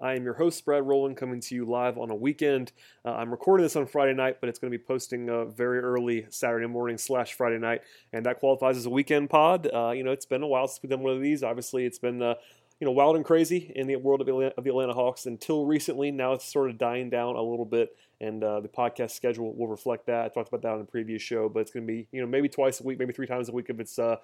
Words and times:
I 0.00 0.14
am 0.14 0.22
your 0.22 0.34
host, 0.34 0.64
Brad 0.64 0.86
Rowland, 0.86 1.16
coming 1.16 1.40
to 1.40 1.54
you 1.56 1.64
live 1.64 1.98
on 1.98 2.10
a 2.10 2.14
weekend. 2.14 2.70
Uh, 3.04 3.14
I'm 3.14 3.32
recording 3.32 3.64
this 3.64 3.74
on 3.74 3.86
Friday 3.86 4.14
night, 4.14 4.36
but 4.40 4.48
it's 4.48 4.60
going 4.60 4.70
to 4.70 4.78
be 4.78 4.82
posting 4.82 5.28
uh, 5.28 5.46
very 5.46 5.80
early 5.80 6.24
Saturday 6.30 6.68
morning 6.68 6.96
slash 6.98 7.34
Friday 7.34 7.58
night, 7.58 7.80
and 8.12 8.24
that 8.24 8.38
qualifies 8.38 8.76
as 8.76 8.86
a 8.86 8.90
weekend 8.90 9.28
pod. 9.28 9.68
Uh, 9.74 9.90
you 9.90 10.04
know, 10.04 10.12
it's 10.12 10.24
been 10.24 10.44
a 10.44 10.46
while 10.46 10.68
since 10.68 10.80
we've 10.84 10.90
done 10.90 11.00
one 11.00 11.16
of 11.16 11.20
these. 11.20 11.42
Obviously, 11.42 11.84
it's 11.84 11.98
been 11.98 12.22
uh, 12.22 12.34
you 12.78 12.84
know 12.84 12.92
wild 12.92 13.16
and 13.16 13.24
crazy 13.24 13.72
in 13.74 13.88
the 13.88 13.96
world 13.96 14.20
of 14.20 14.28
the 14.28 14.52
Atlanta 14.70 14.92
Hawks 14.92 15.26
until 15.26 15.66
recently. 15.66 16.12
Now 16.12 16.32
it's 16.34 16.44
sort 16.44 16.70
of 16.70 16.78
dying 16.78 17.10
down 17.10 17.34
a 17.34 17.42
little 17.42 17.64
bit 17.64 17.96
and 18.20 18.42
uh, 18.42 18.60
the 18.60 18.68
podcast 18.68 19.12
schedule 19.12 19.54
will 19.54 19.68
reflect 19.68 20.06
that. 20.06 20.24
I 20.24 20.28
talked 20.28 20.48
about 20.48 20.62
that 20.62 20.72
on 20.72 20.78
the 20.78 20.84
previous 20.84 21.22
show, 21.22 21.48
but 21.48 21.60
it's 21.60 21.70
going 21.70 21.86
to 21.86 21.92
be 21.92 22.08
you 22.12 22.20
know 22.20 22.26
maybe 22.26 22.48
twice 22.48 22.80
a 22.80 22.82
week, 22.82 22.98
maybe 22.98 23.12
three 23.12 23.26
times 23.26 23.48
a 23.48 23.52
week 23.52 23.66
if 23.68 23.78
it's 23.78 23.98
uh, 23.98 24.16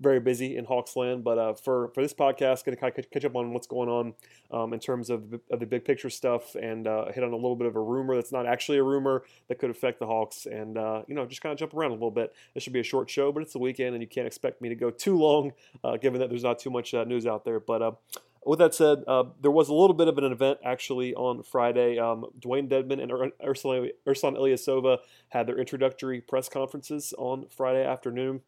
very 0.00 0.20
busy 0.20 0.56
in 0.56 0.66
Hawksland. 0.66 1.22
But 1.22 1.38
uh, 1.38 1.54
for 1.54 1.88
for 1.94 2.02
this 2.02 2.12
podcast, 2.12 2.64
going 2.64 2.76
to 2.76 2.80
kind 2.80 2.98
of 2.98 3.10
catch 3.10 3.24
up 3.24 3.36
on 3.36 3.52
what's 3.52 3.66
going 3.66 3.88
on 3.88 4.14
um, 4.50 4.72
in 4.72 4.80
terms 4.80 5.10
of 5.10 5.30
the, 5.30 5.40
of 5.50 5.60
the 5.60 5.66
big 5.66 5.84
picture 5.84 6.10
stuff 6.10 6.54
and 6.56 6.86
uh, 6.86 7.12
hit 7.12 7.22
on 7.22 7.32
a 7.32 7.36
little 7.36 7.56
bit 7.56 7.66
of 7.66 7.76
a 7.76 7.80
rumor 7.80 8.16
that's 8.16 8.32
not 8.32 8.46
actually 8.46 8.78
a 8.78 8.82
rumor 8.82 9.22
that 9.48 9.58
could 9.58 9.70
affect 9.70 10.00
the 10.00 10.06
Hawks, 10.06 10.46
and 10.46 10.76
uh, 10.76 11.02
you 11.06 11.14
know 11.14 11.26
just 11.26 11.40
kind 11.40 11.52
of 11.52 11.58
jump 11.58 11.74
around 11.74 11.90
a 11.90 11.94
little 11.94 12.10
bit. 12.10 12.34
This 12.54 12.62
should 12.62 12.72
be 12.72 12.80
a 12.80 12.84
short 12.84 13.08
show, 13.08 13.32
but 13.32 13.42
it's 13.42 13.52
the 13.52 13.58
weekend, 13.58 13.94
and 13.94 14.02
you 14.02 14.08
can't 14.08 14.26
expect 14.26 14.60
me 14.60 14.68
to 14.68 14.74
go 14.74 14.90
too 14.90 15.16
long, 15.16 15.52
uh, 15.84 15.96
given 15.96 16.20
that 16.20 16.30
there's 16.30 16.44
not 16.44 16.58
too 16.58 16.70
much 16.70 16.94
news 16.94 17.26
out 17.26 17.44
there. 17.44 17.60
But 17.60 17.98
with 18.46 18.60
that 18.60 18.74
said, 18.74 19.02
uh, 19.06 19.24
there 19.40 19.50
was 19.50 19.68
a 19.68 19.74
little 19.74 19.94
bit 19.94 20.08
of 20.08 20.18
an 20.18 20.24
event 20.24 20.58
actually 20.64 21.14
on 21.14 21.42
Friday. 21.42 21.98
Um, 21.98 22.26
Dewayne 22.38 22.68
Dedmon 22.68 23.02
and 23.02 23.10
Ur- 23.10 23.32
Ursula, 23.44 23.88
Ersan 24.06 24.36
Ilyasova 24.36 24.98
had 25.30 25.46
their 25.46 25.58
introductory 25.58 26.20
press 26.20 26.48
conferences 26.48 27.12
on 27.18 27.46
Friday 27.48 27.84
afternoon. 27.84 28.42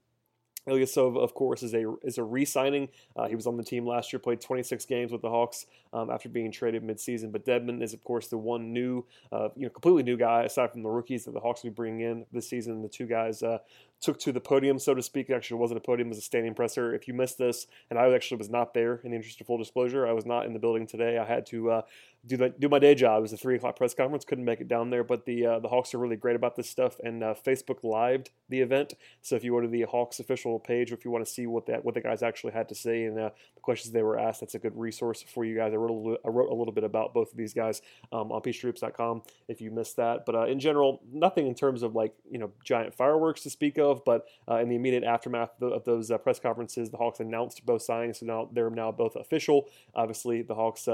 Ilyasova, 0.68 1.18
of 1.22 1.34
course, 1.34 1.62
is 1.62 1.74
a 1.74 1.94
is 2.02 2.18
a 2.18 2.22
re-signing. 2.22 2.88
Uh, 3.16 3.26
he 3.26 3.34
was 3.34 3.46
on 3.46 3.56
the 3.56 3.64
team 3.64 3.86
last 3.86 4.12
year, 4.12 4.20
played 4.20 4.40
26 4.40 4.84
games 4.84 5.10
with 5.10 5.22
the 5.22 5.30
Hawks 5.30 5.66
um, 5.92 6.10
after 6.10 6.28
being 6.28 6.52
traded 6.52 6.82
midseason. 6.82 7.32
But 7.32 7.44
Dedmon 7.44 7.82
is, 7.82 7.94
of 7.94 8.04
course, 8.04 8.28
the 8.28 8.38
one 8.38 8.72
new, 8.72 9.04
uh, 9.32 9.48
you 9.56 9.64
know, 9.64 9.70
completely 9.70 10.02
new 10.02 10.16
guy 10.16 10.42
aside 10.42 10.70
from 10.70 10.82
the 10.82 10.90
rookies 10.90 11.24
that 11.24 11.32
the 11.32 11.40
Hawks 11.40 11.62
will 11.62 11.70
be 11.70 11.74
bringing 11.74 12.00
in 12.00 12.26
this 12.32 12.48
season. 12.48 12.82
The 12.82 12.88
two 12.88 13.06
guys 13.06 13.42
uh, 13.42 13.58
took 14.00 14.18
to 14.20 14.32
the 14.32 14.40
podium, 14.40 14.78
so 14.78 14.94
to 14.94 15.02
speak. 15.02 15.28
It 15.28 15.34
actually 15.34 15.58
wasn't 15.58 15.78
a 15.78 15.82
podium; 15.82 16.08
it 16.08 16.10
was 16.10 16.18
a 16.18 16.22
standing 16.22 16.54
presser. 16.54 16.94
If 16.94 17.08
you 17.08 17.14
missed 17.14 17.38
this, 17.38 17.66
and 17.90 17.98
I 17.98 18.12
actually 18.12 18.38
was 18.38 18.50
not 18.50 18.74
there, 18.74 19.00
in 19.04 19.10
the 19.10 19.16
interest 19.16 19.40
of 19.40 19.46
full 19.46 19.58
disclosure, 19.58 20.06
I 20.06 20.12
was 20.12 20.26
not 20.26 20.46
in 20.46 20.52
the 20.52 20.58
building 20.58 20.86
today. 20.86 21.18
I 21.18 21.24
had 21.24 21.46
to 21.46 21.70
uh, 21.70 21.82
do 22.26 22.36
the, 22.36 22.48
do 22.50 22.68
my 22.68 22.78
day 22.78 22.94
job. 22.94 23.18
It 23.18 23.22
was 23.22 23.32
a 23.32 23.36
three 23.36 23.56
o'clock 23.56 23.76
press 23.76 23.94
conference. 23.94 24.24
Couldn't 24.24 24.44
make 24.44 24.60
it 24.60 24.68
down 24.68 24.90
there, 24.90 25.04
but 25.04 25.24
the 25.24 25.46
uh, 25.46 25.58
the 25.60 25.68
Hawks 25.68 25.94
are 25.94 25.98
really 25.98 26.16
great 26.16 26.36
about 26.36 26.56
this 26.56 26.68
stuff, 26.68 26.98
and 27.02 27.22
uh, 27.22 27.34
Facebook 27.34 27.82
lived 27.82 28.30
the 28.48 28.60
event. 28.60 28.94
So 29.22 29.36
if 29.36 29.44
you 29.44 29.52
go 29.52 29.60
to 29.60 29.68
the 29.68 29.82
Hawks 29.82 30.20
official 30.20 30.58
page, 30.58 30.92
if 30.92 31.04
you 31.04 31.10
want 31.10 31.24
to 31.24 31.30
see 31.30 31.46
what 31.46 31.66
that 31.66 31.84
what 31.84 31.94
the 31.94 32.00
guys 32.00 32.22
actually 32.22 32.52
had 32.52 32.68
to 32.68 32.74
say 32.74 33.04
and 33.04 33.18
uh, 33.18 33.30
the 33.54 33.60
questions 33.60 33.92
they 33.92 34.02
were 34.02 34.18
asked, 34.18 34.40
that's 34.40 34.54
a 34.54 34.58
good 34.58 34.76
resource 34.76 35.22
for 35.22 35.44
you 35.44 35.56
guys. 35.56 35.72
I 35.72 35.76
wrote 35.76 35.90
a 35.90 35.94
little, 35.94 36.18
I 36.24 36.28
wrote 36.28 36.50
a 36.50 36.54
little 36.54 36.74
bit 36.74 36.84
about 36.84 37.14
both 37.14 37.30
of 37.30 37.36
these 37.36 37.54
guys 37.54 37.82
um, 38.12 38.32
on 38.32 38.42
peachtreehoops.com 38.42 39.22
if 39.48 39.60
you 39.60 39.70
missed 39.70 39.96
that. 39.96 40.26
But 40.26 40.34
uh, 40.34 40.46
in 40.46 40.60
general, 40.60 41.00
nothing 41.12 41.46
in 41.46 41.54
terms 41.54 41.82
of 41.82 41.94
like 41.94 42.14
you 42.30 42.38
know 42.38 42.52
giant 42.64 42.94
fireworks 42.94 43.42
to 43.42 43.50
speak 43.50 43.78
of. 43.78 43.87
But 44.04 44.26
uh, 44.48 44.56
in 44.56 44.68
the 44.68 44.76
immediate 44.76 45.04
aftermath 45.04 45.50
of 45.62 45.84
those 45.84 46.10
uh, 46.10 46.18
press 46.18 46.38
conferences, 46.38 46.90
the 46.90 46.96
Hawks 46.96 47.20
announced 47.20 47.64
both 47.66 47.86
signings, 47.86 48.16
so 48.16 48.26
now 48.26 48.48
they're 48.52 48.70
now 48.70 48.92
both 48.92 49.16
official. 49.16 49.68
Obviously, 49.94 50.42
the 50.42 50.54
Hawks 50.54 50.88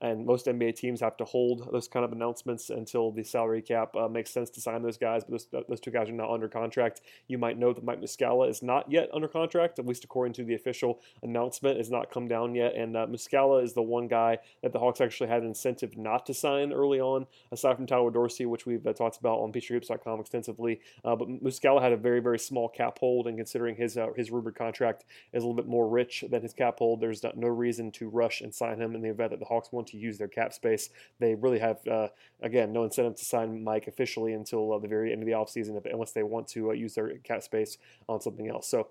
and 0.00 0.24
most 0.24 0.46
NBA 0.46 0.76
teams 0.76 1.00
have 1.00 1.16
to 1.18 1.24
hold 1.24 1.68
those 1.72 1.86
kind 1.88 2.04
of 2.04 2.12
announcements 2.12 2.70
until 2.70 3.10
the 3.10 3.22
salary 3.22 3.60
cap 3.60 3.94
uh, 3.94 4.08
makes 4.08 4.30
sense 4.30 4.48
to 4.50 4.60
sign 4.60 4.82
those 4.82 4.96
guys. 4.96 5.24
But 5.24 5.32
those, 5.32 5.64
those, 5.68 5.80
two 5.80 5.90
guys 5.90 6.08
are 6.08 6.12
not 6.12 6.30
under 6.30 6.48
contract. 6.48 7.02
You 7.28 7.38
might 7.38 7.58
know 7.58 7.72
that 7.72 7.84
Mike 7.84 8.00
Muscala 8.00 8.48
is 8.48 8.62
not 8.62 8.90
yet 8.90 9.10
under 9.12 9.28
contract, 9.28 9.78
at 9.78 9.86
least 9.86 10.04
according 10.04 10.32
to 10.34 10.44
the 10.44 10.54
official 10.54 11.00
announcement, 11.22 11.76
has 11.76 11.90
not 11.90 12.10
come 12.10 12.28
down 12.28 12.54
yet. 12.54 12.74
And 12.74 12.96
uh, 12.96 13.06
Muscala 13.06 13.62
is 13.62 13.74
the 13.74 13.82
one 13.82 14.08
guy 14.08 14.38
that 14.62 14.72
the 14.72 14.78
Hawks 14.78 15.00
actually 15.00 15.28
had 15.28 15.42
an 15.42 15.48
incentive 15.48 15.96
not 15.96 16.26
to 16.26 16.34
sign 16.34 16.72
early 16.72 17.00
on, 17.00 17.26
aside 17.52 17.76
from 17.76 17.86
Tyler 17.86 18.10
Dorsey, 18.10 18.46
which 18.46 18.64
we've 18.64 18.86
uh, 18.86 18.92
talked 18.92 19.18
about 19.18 19.38
on 19.40 19.52
PeachTreeHoops.com 19.52 20.20
extensively. 20.20 20.80
Uh, 21.04 21.14
but 21.14 21.28
Muscala 21.28 21.82
had 21.82 21.92
a 21.92 21.96
very, 21.96 22.20
very 22.20 22.38
small 22.40 22.68
cap 22.68 22.98
hold, 22.98 23.26
and 23.26 23.36
considering 23.36 23.76
his 23.76 23.96
uh, 23.96 24.08
his 24.16 24.30
rumored 24.30 24.54
contract 24.54 25.04
is 25.32 25.42
a 25.42 25.46
little 25.46 25.54
bit 25.54 25.68
more 25.68 25.88
rich 25.88 26.24
than 26.30 26.42
his 26.42 26.52
cap 26.52 26.78
hold, 26.78 27.00
there's 27.00 27.22
not, 27.22 27.36
no 27.36 27.48
reason 27.48 27.90
to 27.92 28.08
rush 28.08 28.40
and 28.40 28.54
sign 28.54 28.80
him 28.80 28.94
in 28.94 29.02
the 29.02 29.08
event 29.08 29.30
that 29.30 29.40
the 29.40 29.46
Hawks 29.46 29.72
want 29.72 29.86
to 29.88 29.96
use 29.96 30.18
their 30.18 30.28
cap 30.28 30.52
space. 30.52 30.90
They 31.18 31.34
really 31.34 31.58
have, 31.58 31.86
uh, 31.86 32.08
again, 32.42 32.72
no 32.72 32.84
incentive 32.84 33.16
to 33.16 33.24
sign 33.24 33.62
Mike 33.62 33.86
officially 33.86 34.32
until 34.32 34.72
uh, 34.72 34.78
the 34.78 34.88
very 34.88 35.12
end 35.12 35.22
of 35.22 35.26
the 35.26 35.32
offseason 35.32 35.80
unless 35.92 36.12
they 36.12 36.22
want 36.22 36.48
to 36.48 36.70
uh, 36.70 36.72
use 36.72 36.94
their 36.94 37.18
cap 37.18 37.42
space 37.42 37.78
on 38.08 38.20
something 38.20 38.48
else. 38.48 38.68
So 38.68 38.88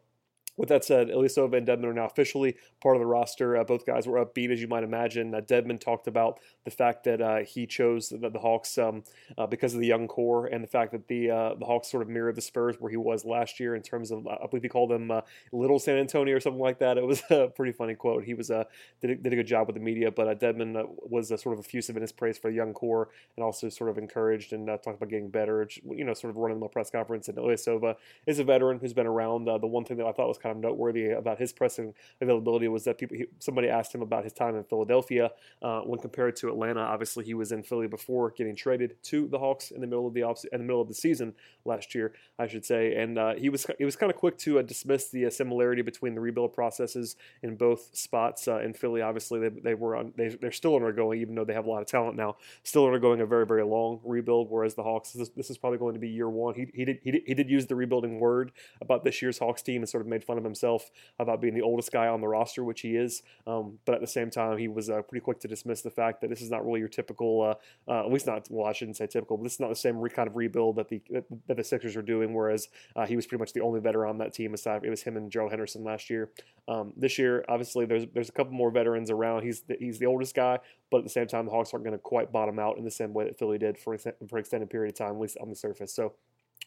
with 0.59 0.67
that 0.67 0.83
said, 0.83 1.07
Ilyasova 1.07 1.57
and 1.57 1.65
Dedmon 1.65 1.85
are 1.85 1.93
now 1.93 2.05
officially 2.05 2.57
part 2.81 2.97
of 2.97 2.99
the 2.99 3.05
roster. 3.05 3.55
Uh, 3.55 3.63
both 3.63 3.85
guys 3.85 4.05
were 4.05 4.23
upbeat, 4.23 4.51
as 4.51 4.59
you 4.59 4.67
might 4.67 4.83
imagine. 4.83 5.33
Uh, 5.33 5.39
Dedmon 5.39 5.79
talked 5.79 6.05
about 6.05 6.41
the 6.65 6.69
fact 6.69 7.05
that 7.05 7.21
uh, 7.21 7.37
he 7.37 7.65
chose 7.65 8.09
the, 8.09 8.29
the 8.29 8.39
Hawks 8.39 8.77
um, 8.77 9.05
uh, 9.37 9.47
because 9.47 9.73
of 9.73 9.79
the 9.79 9.87
young 9.87 10.05
core 10.05 10.47
and 10.47 10.61
the 10.61 10.67
fact 10.67 10.91
that 10.91 11.07
the 11.07 11.31
uh, 11.31 11.55
the 11.55 11.65
Hawks 11.65 11.89
sort 11.89 12.03
of 12.03 12.09
mirrored 12.09 12.35
the 12.35 12.41
Spurs 12.41 12.75
where 12.77 12.91
he 12.91 12.97
was 12.97 13.23
last 13.23 13.61
year 13.61 13.73
in 13.73 13.81
terms 13.81 14.11
of, 14.11 14.27
I 14.27 14.47
believe 14.47 14.63
he 14.63 14.69
called 14.69 14.91
them 14.91 15.09
uh, 15.09 15.21
Little 15.53 15.79
San 15.79 15.97
Antonio 15.97 16.35
or 16.35 16.41
something 16.41 16.61
like 16.61 16.79
that. 16.79 16.97
It 16.97 17.05
was 17.05 17.23
a 17.29 17.47
pretty 17.47 17.71
funny 17.71 17.95
quote. 17.95 18.25
He 18.25 18.33
was 18.33 18.47
did, 18.47 18.65
a, 19.03 19.15
did 19.15 19.31
a 19.31 19.37
good 19.37 19.47
job 19.47 19.67
with 19.67 19.75
the 19.75 19.81
media, 19.81 20.11
but 20.11 20.41
Dedmon 20.41 20.85
was 21.03 21.29
sort 21.29 21.57
of 21.57 21.63
effusive 21.63 21.95
in 21.95 22.01
his 22.01 22.11
praise 22.11 22.37
for 22.37 22.51
the 22.51 22.57
young 22.57 22.73
core 22.73 23.07
and 23.37 23.45
also 23.45 23.69
sort 23.69 23.89
of 23.89 23.97
encouraged 23.97 24.51
and 24.51 24.67
talked 24.67 24.97
about 24.97 25.07
getting 25.07 25.29
better, 25.29 25.69
you 25.89 26.03
know, 26.03 26.13
sort 26.13 26.31
of 26.31 26.37
running 26.37 26.59
the 26.59 26.67
press 26.67 26.89
conference. 26.89 27.29
And 27.29 27.37
Ilyasova 27.37 27.95
is 28.27 28.39
a 28.39 28.43
veteran 28.43 28.79
who's 28.79 28.93
been 28.93 29.07
around. 29.07 29.45
the 29.45 29.65
one 29.65 29.85
thing 29.85 29.95
that 29.97 30.05
I 30.05 30.11
thought 30.11 30.27
was 30.27 30.37
kind 30.37 30.48
kind 30.49 30.63
of 30.63 30.69
noteworthy 30.69 31.09
about 31.09 31.39
his 31.39 31.53
pressing 31.53 31.93
availability 32.21 32.67
was 32.67 32.83
that 32.83 32.97
people 32.97 33.17
he, 33.17 33.25
somebody 33.39 33.69
asked 33.69 33.93
him 33.93 34.01
about 34.01 34.23
his 34.23 34.33
time 34.33 34.55
in 34.55 34.63
Philadelphia 34.63 35.31
uh, 35.61 35.81
when 35.81 35.99
compared 35.99 36.35
to 36.37 36.49
Atlanta. 36.49 36.81
Obviously, 36.81 37.25
he 37.25 37.33
was 37.33 37.51
in 37.51 37.63
Philly 37.63 37.87
before 37.87 38.31
getting 38.31 38.55
traded 38.55 38.95
to 39.03 39.27
the 39.27 39.39
Hawks 39.39 39.71
in 39.71 39.81
the 39.81 39.88
middle 39.88 40.07
of 40.07 40.13
the 40.13 40.23
off, 40.23 40.43
in 40.51 40.59
the 40.59 40.65
middle 40.65 40.81
of 40.81 40.88
the 40.88 40.93
season 40.93 41.33
last 41.65 41.93
year, 41.93 42.13
I 42.38 42.47
should 42.47 42.65
say. 42.65 42.95
And 42.95 43.17
uh, 43.17 43.35
he 43.35 43.49
was 43.49 43.65
he 43.77 43.85
was 43.85 43.95
kind 43.95 44.11
of 44.11 44.17
quick 44.17 44.38
to 44.39 44.59
uh, 44.59 44.61
dismiss 44.61 45.09
the 45.09 45.25
uh, 45.25 45.29
similarity 45.29 45.81
between 45.81 46.15
the 46.15 46.21
rebuild 46.21 46.53
processes 46.53 47.15
in 47.43 47.55
both 47.55 47.95
spots. 47.95 48.47
Uh, 48.47 48.59
in 48.59 48.73
Philly, 48.73 49.01
obviously, 49.01 49.39
they, 49.39 49.49
they 49.49 49.73
were 49.73 49.95
on, 49.95 50.13
they, 50.17 50.29
they're 50.29 50.51
still 50.51 50.75
undergoing, 50.75 51.21
even 51.21 51.35
though 51.35 51.45
they 51.45 51.53
have 51.53 51.65
a 51.65 51.69
lot 51.69 51.81
of 51.81 51.88
talent 51.88 52.15
now, 52.15 52.38
still 52.63 52.85
undergoing 52.85 53.21
a 53.21 53.25
very 53.25 53.45
very 53.45 53.63
long 53.63 53.99
rebuild. 54.03 54.49
Whereas 54.49 54.73
the 54.73 54.83
Hawks, 54.83 55.11
this, 55.13 55.29
this 55.29 55.49
is 55.49 55.57
probably 55.57 55.77
going 55.77 55.93
to 55.93 55.99
be 55.99 56.09
year 56.09 56.29
one. 56.29 56.55
He, 56.55 56.67
he 56.73 56.85
did 56.85 56.99
he 57.03 57.11
did, 57.11 57.21
he 57.27 57.33
did 57.33 57.49
use 57.49 57.67
the 57.67 57.75
rebuilding 57.75 58.19
word 58.19 58.51
about 58.81 59.03
this 59.03 59.21
year's 59.21 59.38
Hawks 59.38 59.61
team 59.61 59.81
and 59.81 59.89
sort 59.89 60.01
of 60.01 60.07
made 60.07 60.23
fun 60.23 60.38
himself 60.44 60.89
about 61.19 61.41
being 61.41 61.53
the 61.53 61.61
oldest 61.61 61.91
guy 61.91 62.07
on 62.07 62.22
the 62.22 62.27
roster, 62.27 62.63
which 62.63 62.81
he 62.81 62.95
is. 62.95 63.23
Um, 63.47 63.79
but 63.85 63.95
at 63.95 64.01
the 64.01 64.07
same 64.07 64.29
time, 64.29 64.57
he 64.57 64.67
was 64.67 64.89
uh, 64.89 65.01
pretty 65.01 65.23
quick 65.23 65.39
to 65.41 65.47
dismiss 65.47 65.81
the 65.81 65.89
fact 65.89 66.22
that 66.22 66.29
this 66.29 66.41
is 66.41 66.50
not 66.50 66.66
really 66.66 66.79
your 66.79 66.89
typical, 66.89 67.41
uh, 67.41 67.91
uh, 67.91 68.05
at 68.05 68.11
least 68.11 68.27
not, 68.27 68.47
well, 68.50 68.67
I 68.67 68.73
shouldn't 68.73 68.97
say 68.97 69.07
typical, 69.07 69.38
but 69.38 69.44
this 69.44 69.53
is 69.53 69.59
not 69.59 69.69
the 69.69 69.75
same 69.75 69.97
re- 69.97 70.09
kind 70.09 70.27
of 70.27 70.35
rebuild 70.35 70.75
that 70.77 70.89
the 70.89 71.01
that 71.47 71.57
the 71.57 71.63
Sixers 71.63 71.95
are 71.95 72.01
doing. 72.01 72.33
Whereas 72.33 72.69
uh, 72.95 73.05
he 73.05 73.16
was 73.16 73.25
pretty 73.25 73.41
much 73.41 73.53
the 73.53 73.61
only 73.61 73.79
veteran 73.79 74.09
on 74.09 74.17
that 74.19 74.33
team. 74.33 74.53
Aside, 74.53 74.83
it 74.83 74.89
was 74.89 75.03
him 75.03 75.17
and 75.17 75.31
Joe 75.31 75.50
Henderson 75.50 75.83
last 75.83 76.09
year. 76.09 76.29
Um, 76.67 76.94
this 76.95 77.17
year, 77.17 77.45
obviously, 77.50 77.85
there's 77.85 78.06
there's 78.13 78.29
a 78.29 78.33
couple 78.33 78.53
more 78.53 78.71
veterans 78.71 79.09
around. 79.09 79.44
He's 79.44 79.61
the, 79.61 79.77
he's 79.79 80.00
the 80.00 80.06
oldest 80.06 80.35
guy, 80.35 80.59
but 80.91 81.00
at 81.00 81.03
the 81.03 81.09
same 81.09 81.27
time, 81.27 81.45
the 81.45 81.51
Hawks 81.51 81.73
aren't 81.73 81.85
going 81.85 81.97
to 81.97 82.01
quite 82.01 82.31
bottom 82.31 82.59
out 82.59 82.77
in 82.77 82.83
the 82.83 82.91
same 82.91 83.13
way 83.13 83.25
that 83.25 83.38
Philly 83.38 83.57
did 83.57 83.77
for 83.77 83.97
for 83.97 84.09
an 84.09 84.39
extended 84.39 84.69
period 84.69 84.94
of 84.94 84.97
time, 84.97 85.15
at 85.15 85.19
least 85.19 85.38
on 85.41 85.50
the 85.50 85.56
surface. 85.56 85.94
So 85.94 86.13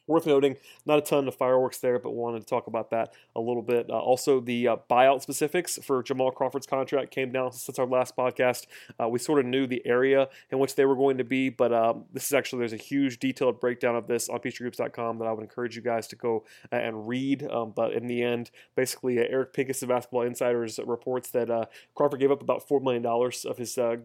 Worth 0.08 0.26
noting, 0.26 0.56
not 0.84 0.98
a 0.98 1.00
ton 1.00 1.28
of 1.28 1.36
fireworks 1.36 1.78
there, 1.78 1.96
but 2.00 2.10
wanted 2.10 2.40
to 2.40 2.46
talk 2.46 2.66
about 2.66 2.90
that 2.90 3.14
a 3.36 3.40
little 3.40 3.62
bit. 3.62 3.88
Uh, 3.88 3.92
also, 3.92 4.40
the 4.40 4.66
uh, 4.66 4.76
buyout 4.90 5.22
specifics 5.22 5.78
for 5.80 6.02
Jamal 6.02 6.32
Crawford's 6.32 6.66
contract 6.66 7.12
came 7.12 7.30
down 7.30 7.52
since 7.52 7.78
our 7.78 7.86
last 7.86 8.16
podcast. 8.16 8.66
Uh, 9.00 9.08
we 9.08 9.20
sort 9.20 9.38
of 9.38 9.46
knew 9.46 9.64
the 9.64 9.80
area 9.86 10.28
in 10.50 10.58
which 10.58 10.74
they 10.74 10.86
were 10.86 10.96
going 10.96 11.18
to 11.18 11.24
be, 11.24 11.50
but 11.50 11.72
um, 11.72 12.04
this 12.12 12.26
is 12.26 12.32
actually 12.32 12.58
there's 12.58 12.72
a 12.72 12.76
huge 12.76 13.20
detailed 13.20 13.60
breakdown 13.60 13.94
of 13.94 14.08
this 14.08 14.28
on 14.28 14.40
PeachTreeHoops.com 14.40 15.18
that 15.18 15.24
I 15.24 15.32
would 15.32 15.44
encourage 15.44 15.76
you 15.76 15.82
guys 15.82 16.08
to 16.08 16.16
go 16.16 16.44
and 16.72 17.06
read. 17.06 17.48
Um, 17.48 17.72
but 17.74 17.92
in 17.92 18.08
the 18.08 18.24
end, 18.24 18.50
basically, 18.74 19.20
uh, 19.20 19.24
Eric 19.30 19.52
Pincus 19.52 19.82
of 19.82 19.90
Basketball 19.90 20.22
Insiders 20.22 20.80
reports 20.84 21.30
that 21.30 21.48
uh, 21.48 21.66
Crawford 21.94 22.18
gave 22.18 22.32
up 22.32 22.42
about 22.42 22.66
four 22.66 22.80
million 22.80 23.02
dollars 23.02 23.44
of 23.44 23.56
his 23.56 23.78
uh, 23.78 23.98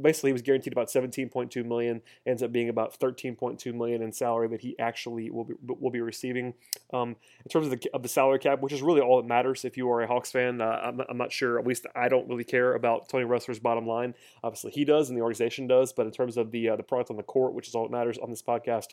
basically 0.00 0.28
he 0.30 0.32
was 0.32 0.42
guaranteed 0.42 0.72
about 0.72 0.88
17.2 0.88 1.64
million, 1.64 2.02
ends 2.26 2.42
up 2.42 2.52
being 2.52 2.68
about 2.68 2.98
13.2 2.98 3.74
million 3.74 4.02
in 4.02 4.12
salary 4.12 4.48
that 4.48 4.60
he 4.60 4.78
actually 4.78 5.30
will 5.30 5.44
be 5.44 5.54
will 5.66 5.90
be 5.90 6.00
receiving. 6.00 6.54
Um, 6.92 7.16
in 7.44 7.48
terms 7.50 7.66
of 7.66 7.72
the 7.72 7.90
of 7.92 8.02
the 8.02 8.08
salary 8.08 8.38
cap, 8.38 8.60
which 8.60 8.72
is 8.72 8.82
really 8.82 9.00
all 9.00 9.20
that 9.20 9.28
matters 9.28 9.64
if 9.64 9.76
you 9.76 9.90
are 9.90 10.02
a 10.02 10.06
Hawks 10.06 10.30
fan, 10.30 10.60
uh, 10.60 10.80
I'm, 10.82 11.00
I'm 11.08 11.16
not 11.16 11.32
sure. 11.32 11.58
At 11.58 11.66
least 11.66 11.86
I 11.94 12.08
don't 12.08 12.28
really 12.28 12.44
care 12.44 12.74
about 12.74 13.08
Tony 13.08 13.24
Ressler's 13.24 13.58
bottom 13.58 13.86
line. 13.86 14.14
Obviously 14.42 14.72
he 14.72 14.84
does, 14.84 15.08
and 15.08 15.16
the 15.16 15.22
organization 15.22 15.66
does. 15.66 15.92
But 15.92 16.06
in 16.06 16.12
terms 16.12 16.36
of 16.36 16.50
the 16.50 16.70
uh, 16.70 16.76
the 16.76 16.82
product 16.82 17.10
on 17.10 17.16
the 17.16 17.22
court, 17.22 17.54
which 17.54 17.68
is 17.68 17.74
all 17.74 17.84
that 17.84 17.92
matters 17.92 18.18
on 18.18 18.30
this 18.30 18.42
podcast 18.42 18.88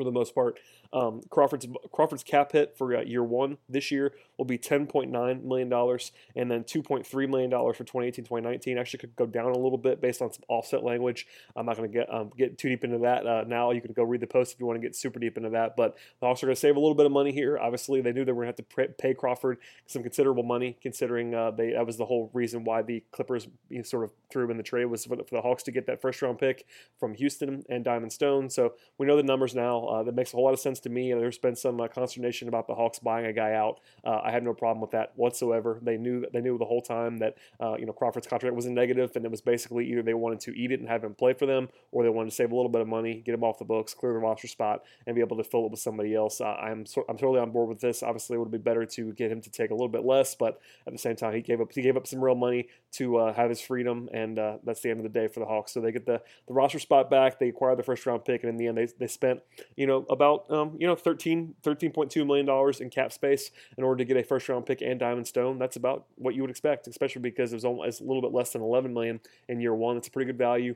for 0.00 0.04
the 0.04 0.10
most 0.10 0.34
part. 0.34 0.58
Um, 0.92 1.20
Crawford's 1.30 1.66
Crawford's 1.92 2.24
cap 2.24 2.52
hit 2.52 2.76
for 2.76 2.96
uh, 2.96 3.02
year 3.02 3.22
one 3.22 3.58
this 3.68 3.90
year 3.90 4.14
will 4.38 4.46
be 4.46 4.58
$10.9 4.58 5.44
million, 5.44 5.98
and 6.34 6.50
then 6.50 6.64
$2.3 6.64 7.28
million 7.28 7.50
for 7.50 7.84
2018-2019. 7.84 8.80
Actually, 8.80 8.98
could 8.98 9.14
go 9.14 9.26
down 9.26 9.50
a 9.50 9.58
little 9.58 9.78
bit 9.78 10.00
based 10.00 10.22
on 10.22 10.32
some 10.32 10.42
offset 10.48 10.82
language. 10.82 11.26
I'm 11.54 11.66
not 11.66 11.76
going 11.76 11.90
to 11.90 11.98
get 11.98 12.12
um, 12.12 12.30
get 12.36 12.56
too 12.56 12.70
deep 12.70 12.82
into 12.82 12.98
that 12.98 13.26
uh, 13.26 13.44
now. 13.46 13.70
You 13.72 13.82
can 13.82 13.92
go 13.92 14.02
read 14.02 14.22
the 14.22 14.26
post 14.26 14.54
if 14.54 14.60
you 14.60 14.66
want 14.66 14.80
to 14.80 14.86
get 14.86 14.96
super 14.96 15.18
deep 15.18 15.36
into 15.36 15.50
that. 15.50 15.76
But 15.76 15.96
the 16.20 16.26
Hawks 16.26 16.42
are 16.42 16.46
going 16.46 16.56
to 16.56 16.60
save 16.60 16.76
a 16.76 16.80
little 16.80 16.94
bit 16.94 17.06
of 17.06 17.12
money 17.12 17.32
here. 17.32 17.58
Obviously, 17.58 18.00
they 18.00 18.12
knew 18.12 18.24
they 18.24 18.32
were 18.32 18.44
going 18.44 18.54
to 18.54 18.62
have 18.62 18.88
to 18.88 18.94
pay 18.94 19.12
Crawford 19.12 19.58
some 19.86 20.02
considerable 20.02 20.42
money, 20.42 20.78
considering 20.80 21.34
uh, 21.34 21.50
they 21.50 21.72
that 21.72 21.86
was 21.86 21.98
the 21.98 22.06
whole 22.06 22.30
reason 22.32 22.64
why 22.64 22.80
the 22.80 23.04
Clippers 23.12 23.46
you 23.68 23.78
know, 23.78 23.82
sort 23.82 24.04
of 24.04 24.12
threw 24.32 24.44
him 24.44 24.52
in 24.52 24.56
the 24.56 24.62
trade 24.62 24.86
was 24.86 25.04
for 25.04 25.16
the, 25.16 25.24
for 25.24 25.34
the, 25.36 25.42
Hawks 25.42 25.62
to 25.64 25.72
get 25.72 25.86
that 25.86 26.00
first 26.00 26.22
round 26.22 26.38
pick 26.38 26.66
from 26.98 27.14
Houston 27.14 27.62
and 27.68 27.84
Diamond 27.84 28.12
Stone. 28.12 28.50
So 28.50 28.74
we 28.98 29.06
know 29.06 29.16
the 29.16 29.22
numbers 29.22 29.54
now. 29.54 29.86
Uh, 29.90 30.04
that 30.04 30.14
makes 30.14 30.32
a 30.32 30.36
whole 30.36 30.44
lot 30.44 30.54
of 30.54 30.60
sense 30.60 30.78
to 30.80 30.88
me. 30.88 31.12
There's 31.12 31.38
been 31.38 31.56
some 31.56 31.80
uh, 31.80 31.88
consternation 31.88 32.46
about 32.46 32.68
the 32.68 32.74
Hawks 32.74 33.00
buying 33.00 33.26
a 33.26 33.32
guy 33.32 33.54
out. 33.54 33.80
Uh, 34.04 34.20
I 34.22 34.30
have 34.30 34.44
no 34.44 34.54
problem 34.54 34.80
with 34.80 34.92
that 34.92 35.12
whatsoever. 35.16 35.80
They 35.82 35.96
knew 35.96 36.24
they 36.32 36.40
knew 36.40 36.58
the 36.58 36.64
whole 36.64 36.80
time 36.80 37.18
that 37.18 37.36
uh, 37.60 37.76
you 37.76 37.86
know 37.86 37.92
Crawford's 37.92 38.28
contract 38.28 38.54
was 38.54 38.66
a 38.66 38.70
negative, 38.70 39.10
and 39.16 39.24
it 39.24 39.30
was 39.30 39.40
basically 39.40 39.90
either 39.90 40.02
they 40.02 40.14
wanted 40.14 40.40
to 40.40 40.56
eat 40.56 40.70
it 40.70 40.78
and 40.78 40.88
have 40.88 41.02
him 41.02 41.14
play 41.14 41.32
for 41.32 41.46
them, 41.46 41.68
or 41.90 42.04
they 42.04 42.08
wanted 42.08 42.30
to 42.30 42.36
save 42.36 42.52
a 42.52 42.54
little 42.54 42.70
bit 42.70 42.80
of 42.80 42.86
money, 42.86 43.22
get 43.26 43.34
him 43.34 43.42
off 43.42 43.58
the 43.58 43.64
books, 43.64 43.92
clear 43.92 44.12
the 44.12 44.18
roster 44.20 44.46
spot, 44.46 44.84
and 45.06 45.16
be 45.16 45.20
able 45.20 45.36
to 45.36 45.44
fill 45.44 45.64
it 45.66 45.72
with 45.72 45.80
somebody 45.80 46.14
else. 46.14 46.40
I'm 46.40 46.86
so, 46.86 47.04
I'm 47.08 47.16
totally 47.16 47.40
on 47.40 47.50
board 47.50 47.68
with 47.68 47.80
this. 47.80 48.04
Obviously, 48.04 48.36
it 48.36 48.38
would 48.38 48.52
be 48.52 48.58
better 48.58 48.86
to 48.86 49.12
get 49.14 49.32
him 49.32 49.40
to 49.40 49.50
take 49.50 49.70
a 49.70 49.74
little 49.74 49.88
bit 49.88 50.04
less, 50.04 50.36
but 50.36 50.60
at 50.86 50.92
the 50.92 50.98
same 50.98 51.16
time, 51.16 51.34
he 51.34 51.42
gave 51.42 51.60
up 51.60 51.72
he 51.72 51.82
gave 51.82 51.96
up 51.96 52.06
some 52.06 52.22
real 52.22 52.36
money 52.36 52.68
to 52.92 53.16
uh, 53.16 53.32
have 53.32 53.48
his 53.48 53.60
freedom, 53.60 54.08
and 54.12 54.38
uh, 54.38 54.58
that's 54.64 54.80
the 54.82 54.90
end 54.90 55.00
of 55.00 55.04
the 55.04 55.18
day 55.18 55.26
for 55.26 55.40
the 55.40 55.46
Hawks. 55.46 55.72
So 55.72 55.80
they 55.80 55.90
get 55.90 56.06
the, 56.06 56.22
the 56.46 56.54
roster 56.54 56.78
spot 56.78 57.10
back. 57.10 57.40
They 57.40 57.48
acquired 57.48 57.78
the 57.78 57.82
first 57.82 58.06
round 58.06 58.24
pick, 58.24 58.44
and 58.44 58.50
in 58.50 58.56
the 58.56 58.68
end, 58.68 58.78
they, 58.78 58.88
they 58.98 59.06
spent 59.08 59.40
you 59.80 59.86
know 59.86 60.04
about 60.10 60.44
um, 60.50 60.76
you 60.78 60.86
know 60.86 60.94
13 60.94 61.54
$13.2 61.62 62.26
million 62.26 62.74
in 62.80 62.90
cap 62.90 63.14
space 63.14 63.50
in 63.78 63.82
order 63.82 63.96
to 63.96 64.04
get 64.04 64.18
a 64.18 64.22
first 64.22 64.46
round 64.46 64.66
pick 64.66 64.82
and 64.82 65.00
Diamond 65.00 65.26
Stone. 65.26 65.58
That's 65.58 65.76
about 65.76 66.04
what 66.16 66.34
you 66.34 66.42
would 66.42 66.50
expect, 66.50 66.86
especially 66.86 67.22
because 67.22 67.54
it 67.54 67.56
was 67.56 67.64
almost 67.64 68.02
a 68.02 68.04
little 68.04 68.20
bit 68.20 68.32
less 68.32 68.52
than 68.52 68.60
11 68.60 68.92
million 68.92 69.20
in 69.48 69.58
year 69.58 69.74
one. 69.74 69.96
It's 69.96 70.08
a 70.08 70.10
pretty 70.10 70.26
good 70.26 70.36
value. 70.36 70.74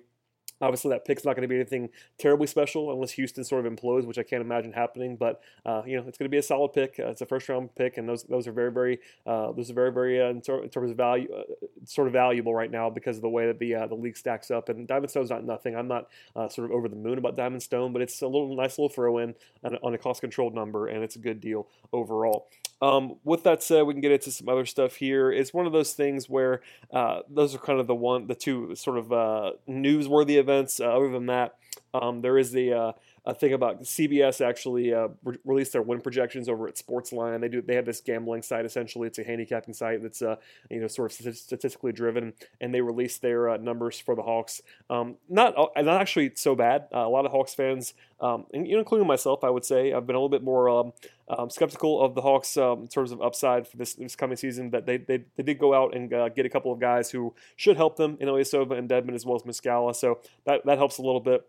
Obviously, 0.61 0.91
that 0.91 1.05
pick's 1.05 1.25
not 1.25 1.35
going 1.35 1.43
to 1.43 1.49
be 1.49 1.57
anything 1.57 1.91
terribly 2.19 2.47
special 2.47 2.93
unless 2.93 3.13
Houston 3.13 3.45
sort 3.45 3.67
of 3.67 3.73
implodes, 3.73 4.07
which 4.07 4.19
I 4.19 4.23
can't 4.23 4.41
imagine 4.41 4.73
happening. 4.73 5.17
But 5.17 5.41
uh, 5.67 5.83
you 5.87 5.97
know, 5.97 6.05
it's 6.07 6.17
going 6.19 6.27
to 6.27 6.31
be 6.31 6.39
a 6.39 6.43
solid 6.43 6.73
pick. 6.73 6.97
Uh, 6.99 7.09
it's 7.09 7.21
a 7.21 7.27
first 7.27 7.49
round 7.49 7.75
pick, 7.75 7.97
and 7.97 8.09
those 8.09 8.25
those 8.25 8.47
are 8.47 8.53
very 8.53 8.73
very 8.73 9.01
uh, 9.27 9.53
those 9.53 9.71
are 9.71 9.75
very 9.75 9.93
very 9.93 10.23
uh, 10.23 10.29
in, 10.29 10.41
ter- 10.41 10.63
in, 10.63 10.69
terms 10.71 10.91
of 10.91 10.97
value, 10.97 11.29
uh, 11.33 11.43
sort 11.85 12.07
of 12.07 12.13
valuable 12.13 12.55
right 12.55 12.71
now 12.71 12.89
because 12.89 13.17
of 13.17 13.23
the 13.23 13.29
way 13.29 13.47
that 13.47 13.59
the 13.59 13.75
uh, 13.75 13.87
the 13.87 13.95
league 13.95 14.17
stacks 14.17 14.51
up. 14.51 14.69
And 14.69 14.87
Diamond 14.87 15.11
Stone's 15.11 15.31
not 15.31 15.45
nothing. 15.45 15.77
I'm 15.77 15.89
not 15.89 16.09
sort 16.51 16.71
of 16.71 16.71
over 16.71 16.89
the 16.89 16.97
moon 16.97 17.19
about 17.19 17.37
Diamond 17.37 17.63
Stone, 17.63 17.93
but 17.93 18.03
it's 18.03 18.23
a 18.23 18.27
little 18.27 18.55
nice 18.55 18.79
little 18.79 18.89
throw 18.89 19.19
in 19.19 19.35
on 19.83 19.95
a 19.95 19.99
cost 19.99 20.21
controlled 20.21 20.55
number, 20.55 20.89
and 20.89 21.03
it's 21.03 21.17
a 21.17 21.21
good 21.21 21.41
deal 21.41 21.69
overall. 21.93 22.49
Um, 22.83 23.17
with 23.25 23.45
that 23.45 23.63
said, 23.63 23.83
we 23.83 23.95
can 23.95 24.01
get 24.01 24.13
into 24.13 24.31
some 24.31 24.49
other 24.49 24.67
stuff 24.67 24.97
here. 24.97 25.31
It's 25.31 25.55
one 25.55 25.67
of 25.67 25.73
those 25.73 25.93
things 25.93 26.29
where 26.29 26.61
uh, 26.93 27.21
those 27.29 27.55
are 27.55 27.59
kind 27.59 27.81
of 27.81 27.87
the 27.87 27.95
one, 27.95 28.27
the 28.27 28.35
two 28.35 28.75
sort 28.75 28.99
of 28.99 29.13
uh, 29.13 29.53
newsworthy 29.69 30.37
events. 30.37 30.81
Uh, 30.81 30.87
other 30.87 31.11
than 31.11 31.27
that, 31.27 31.57
um, 31.93 32.21
there 32.21 32.37
is 32.39 32.53
the 32.53 32.73
uh, 32.73 32.93
a 33.27 33.35
thing 33.35 33.55
about 33.55 33.83
CBS 33.83 34.45
actually 34.45 34.93
uh, 34.93 35.09
re- 35.25 35.39
released 35.45 35.73
their 35.73 35.83
win 35.83 36.01
projections 36.01 36.49
over 36.49 36.69
at 36.69 36.75
Sportsline. 36.75 37.41
They 37.41 37.49
do 37.49 37.63
they 37.63 37.75
have 37.77 37.87
this 37.87 38.01
gambling 38.01 38.43
site 38.43 38.65
essentially. 38.65 39.07
It's 39.07 39.19
a 39.19 39.25
handicapping 39.25 39.73
site 39.75 40.03
that's 40.03 40.21
uh, 40.21 40.37
you 40.71 40.81
know 40.81 40.89
sort 40.89 41.11
of 41.11 41.35
statistically 41.37 41.93
driven, 41.93 42.35
and 42.61 42.75
they 42.75 42.81
released 42.81 43.23
their 43.23 43.57
numbers 43.59 43.99
for 43.99 44.15
the 44.15 44.23
Hawks. 44.23 44.61
Um, 44.91 45.17
not 45.29 45.55
not 45.57 46.01
actually 46.01 46.33
so 46.35 46.55
bad. 46.55 46.89
A 46.93 47.09
lot 47.09 47.25
of 47.25 47.33
Hawks 47.33 47.55
fans, 47.55 47.95
um, 48.25 48.47
and, 48.55 48.67
you 48.67 48.73
know, 48.73 48.79
including 48.79 49.07
myself, 49.07 49.45
I 49.45 49.51
would 49.51 49.67
say, 49.67 49.93
I've 49.93 50.07
been 50.07 50.17
a 50.17 50.19
little 50.19 50.31
bit 50.31 50.43
more 50.43 50.69
um, 50.71 50.93
um, 51.29 51.51
skeptical 51.51 52.03
of 52.03 52.15
the 52.15 52.23
Hawks 52.23 52.57
um, 52.57 52.81
in 52.81 52.89
terms 52.89 53.13
of 53.13 53.21
upside 53.21 53.69
for 53.69 53.77
this, 53.77 53.95
this 53.95 54.17
coming 54.17 54.39
season. 54.39 54.71
That 54.71 54.87
they, 54.87 54.97
they, 54.97 55.25
they 55.37 55.43
did 55.43 55.59
go 55.59 55.75
out 55.75 55.95
and 55.95 56.13
uh, 56.13 56.31
get 56.31 56.47
a 56.47 56.49
couple 56.49 56.73
of 56.73 56.81
guys 56.81 57.11
who 57.11 57.35
should 57.57 57.77
help 57.77 57.97
them 57.97 58.17
in 58.21 58.29
Ilyasova 58.29 58.79
and 58.79 58.89
Dedmon 58.89 59.15
as 59.15 59.27
well 59.27 59.37
as 59.37 59.43
Muscala. 59.43 59.95
So 59.95 60.21
that 60.47 60.65
that 60.65 60.79
helps 60.79 60.97
a 60.99 61.03
little 61.03 61.21
bit. 61.21 61.47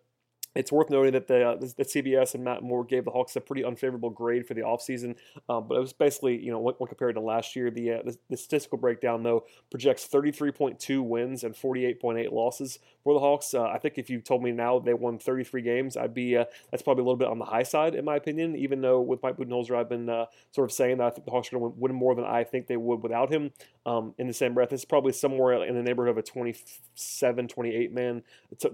It's 0.56 0.72
worth 0.72 0.90
noting 0.90 1.14
that 1.14 1.28
the, 1.28 1.50
uh, 1.50 1.56
the 1.56 1.84
CBS 1.84 2.34
and 2.34 2.44
Matt 2.44 2.64
Moore 2.64 2.84
gave 2.84 3.06
the 3.06 3.12
Hawks 3.12 3.36
a 3.36 3.42
pretty 3.42 3.64
unfavorable 3.64 4.10
grade 4.10 4.48
for 4.48 4.54
the 4.54 4.62
offseason, 4.62 5.16
um, 5.50 5.68
but 5.68 5.76
it 5.76 5.82
was 5.82 5.94
basically, 5.94 6.42
you 6.42 6.52
know, 6.52 6.60
when, 6.60 6.76
when 6.76 6.88
compared 6.88 7.16
to 7.16 7.22
last 7.22 7.56
year, 7.56 7.70
the, 7.70 7.92
uh, 7.92 8.02
the, 8.06 8.18
the 8.30 8.38
statistical 8.38 8.78
breakdown 8.78 9.24
though 9.24 9.46
projects 9.70 10.08
33.2 10.08 11.04
wins 11.04 11.44
and 11.44 11.56
48.8 11.56 12.32
losses 12.32 12.80
for 13.04 13.14
the 13.14 13.20
Hawks. 13.20 13.54
Uh, 13.54 13.64
I 13.64 13.78
think 13.78 13.98
if 13.98 14.10
you 14.10 14.22
told 14.22 14.44
me 14.44 14.52
now 14.52 14.80
they 14.80 14.94
won 14.94 15.20
33 15.20 15.62
games, 15.62 15.98
I'd 15.98 16.14
be 16.14 16.38
uh, 16.38 16.46
that's 16.72 16.84
probably 16.84 17.02
a 17.02 17.06
little 17.06 17.18
bit 17.18 17.28
on 17.28 17.40
the 17.40 17.46
high 17.46 17.64
side 17.64 17.96
in 17.96 18.06
my 18.06 18.16
opinion. 18.16 18.56
Even 18.56 18.82
though 18.82 19.02
with 19.02 19.22
Mike 19.22 19.38
Budenholzer, 19.38 19.76
I've 19.78 19.90
been 19.90 20.10
uh, 20.10 20.26
sort 20.52 20.70
of 20.70 20.74
saying 20.74 20.98
that 20.98 21.08
I 21.08 21.10
think 21.10 21.26
the 21.26 21.32
Hawks 21.32 21.52
are 21.52 21.60
going 21.60 21.72
to 21.72 21.80
win 21.80 21.94
more 21.94 22.16
than 22.16 22.26
I 22.26 22.44
think 22.44 22.68
they 22.68 22.78
would 22.78 23.04
without 23.04 23.32
him. 23.32 23.52
Um, 23.86 24.14
in 24.18 24.28
the 24.28 24.34
same 24.34 24.54
breath, 24.54 24.74
it's 24.74 24.86
probably 24.86 25.14
somewhere 25.14 25.64
in 25.64 25.76
the 25.76 25.84
neighborhood 25.84 26.12
of 26.12 26.18
a 26.18 26.24
27, 26.24 27.48
28 27.48 27.94
man, 27.94 28.24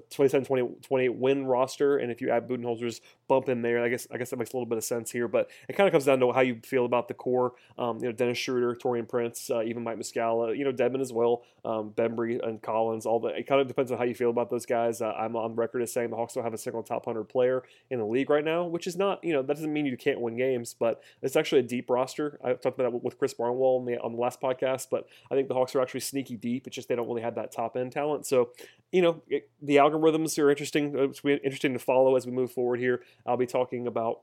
27, 0.09 0.45
20, 0.45 0.75
28 0.81 1.15
win 1.15 1.45
roster, 1.45 1.70
and 1.79 2.11
if 2.11 2.21
you 2.21 2.29
add 2.29 2.47
Budenholzer's 2.47 3.01
bump 3.31 3.47
in 3.47 3.61
there, 3.61 3.81
I 3.81 3.87
guess 3.87 4.07
I 4.11 4.17
guess 4.17 4.29
that 4.31 4.37
makes 4.37 4.51
a 4.51 4.57
little 4.57 4.65
bit 4.65 4.77
of 4.77 4.83
sense 4.83 5.09
here. 5.09 5.29
But 5.29 5.49
it 5.69 5.77
kind 5.77 5.87
of 5.87 5.93
comes 5.93 6.03
down 6.03 6.19
to 6.19 6.33
how 6.33 6.41
you 6.41 6.59
feel 6.65 6.83
about 6.83 7.07
the 7.07 7.13
core. 7.13 7.53
Um, 7.77 7.99
you 7.99 8.07
know, 8.07 8.11
Dennis 8.11 8.37
Schroeder, 8.37 8.75
Taurean 8.75 9.07
Prince, 9.07 9.49
uh, 9.49 9.63
even 9.63 9.85
Mike 9.85 9.97
Muscala, 9.97 10.57
you 10.57 10.65
know, 10.65 10.73
Dedmon 10.73 10.99
as 10.99 11.13
well, 11.13 11.43
um, 11.63 11.91
Bembry 11.95 12.45
and 12.45 12.61
Collins. 12.61 13.05
All 13.05 13.21
the 13.21 13.29
it 13.29 13.47
kind 13.47 13.61
of 13.61 13.69
depends 13.69 13.89
on 13.89 13.97
how 13.97 14.03
you 14.03 14.13
feel 14.13 14.31
about 14.31 14.49
those 14.49 14.65
guys. 14.65 15.01
Uh, 15.01 15.13
I'm 15.13 15.37
on 15.37 15.55
record 15.55 15.81
as 15.81 15.93
saying 15.93 16.09
the 16.09 16.17
Hawks 16.17 16.33
don't 16.33 16.43
have 16.43 16.53
a 16.53 16.57
single 16.57 16.83
top 16.83 17.05
hundred 17.05 17.29
player 17.29 17.63
in 17.89 17.99
the 17.99 18.05
league 18.05 18.29
right 18.29 18.43
now, 18.43 18.65
which 18.65 18.85
is 18.85 18.97
not 18.97 19.23
you 19.23 19.31
know 19.31 19.41
that 19.41 19.55
doesn't 19.55 19.71
mean 19.71 19.85
you 19.85 19.95
can't 19.95 20.19
win 20.19 20.35
games, 20.35 20.75
but 20.77 21.01
it's 21.21 21.37
actually 21.37 21.59
a 21.59 21.63
deep 21.63 21.89
roster. 21.89 22.37
I 22.43 22.49
talked 22.49 22.77
about 22.77 22.91
that 22.91 23.03
with 23.03 23.17
Chris 23.17 23.33
Barnwell 23.33 23.77
on 23.77 23.85
the 23.85 23.97
on 23.99 24.11
the 24.11 24.19
last 24.19 24.41
podcast, 24.41 24.87
but 24.91 25.07
I 25.31 25.35
think 25.35 25.47
the 25.47 25.53
Hawks 25.53 25.73
are 25.73 25.81
actually 25.81 26.01
sneaky 26.01 26.35
deep. 26.35 26.67
It's 26.67 26.75
just 26.75 26.89
they 26.89 26.97
don't 26.97 27.07
really 27.07 27.21
have 27.21 27.35
that 27.35 27.53
top 27.53 27.77
end 27.77 27.93
talent. 27.93 28.25
So 28.25 28.49
you 28.91 29.01
know 29.01 29.21
it, 29.29 29.49
the 29.61 29.77
algorithms 29.77 30.37
are 30.37 30.49
interesting. 30.49 30.93
It's 30.97 31.23
interesting 31.23 31.71
to 31.73 31.79
follow 31.79 32.17
as 32.17 32.25
we 32.25 32.33
move 32.33 32.51
forward 32.51 32.81
here. 32.81 33.03
I'll 33.25 33.37
be 33.37 33.45
talking 33.45 33.87
about 33.87 34.21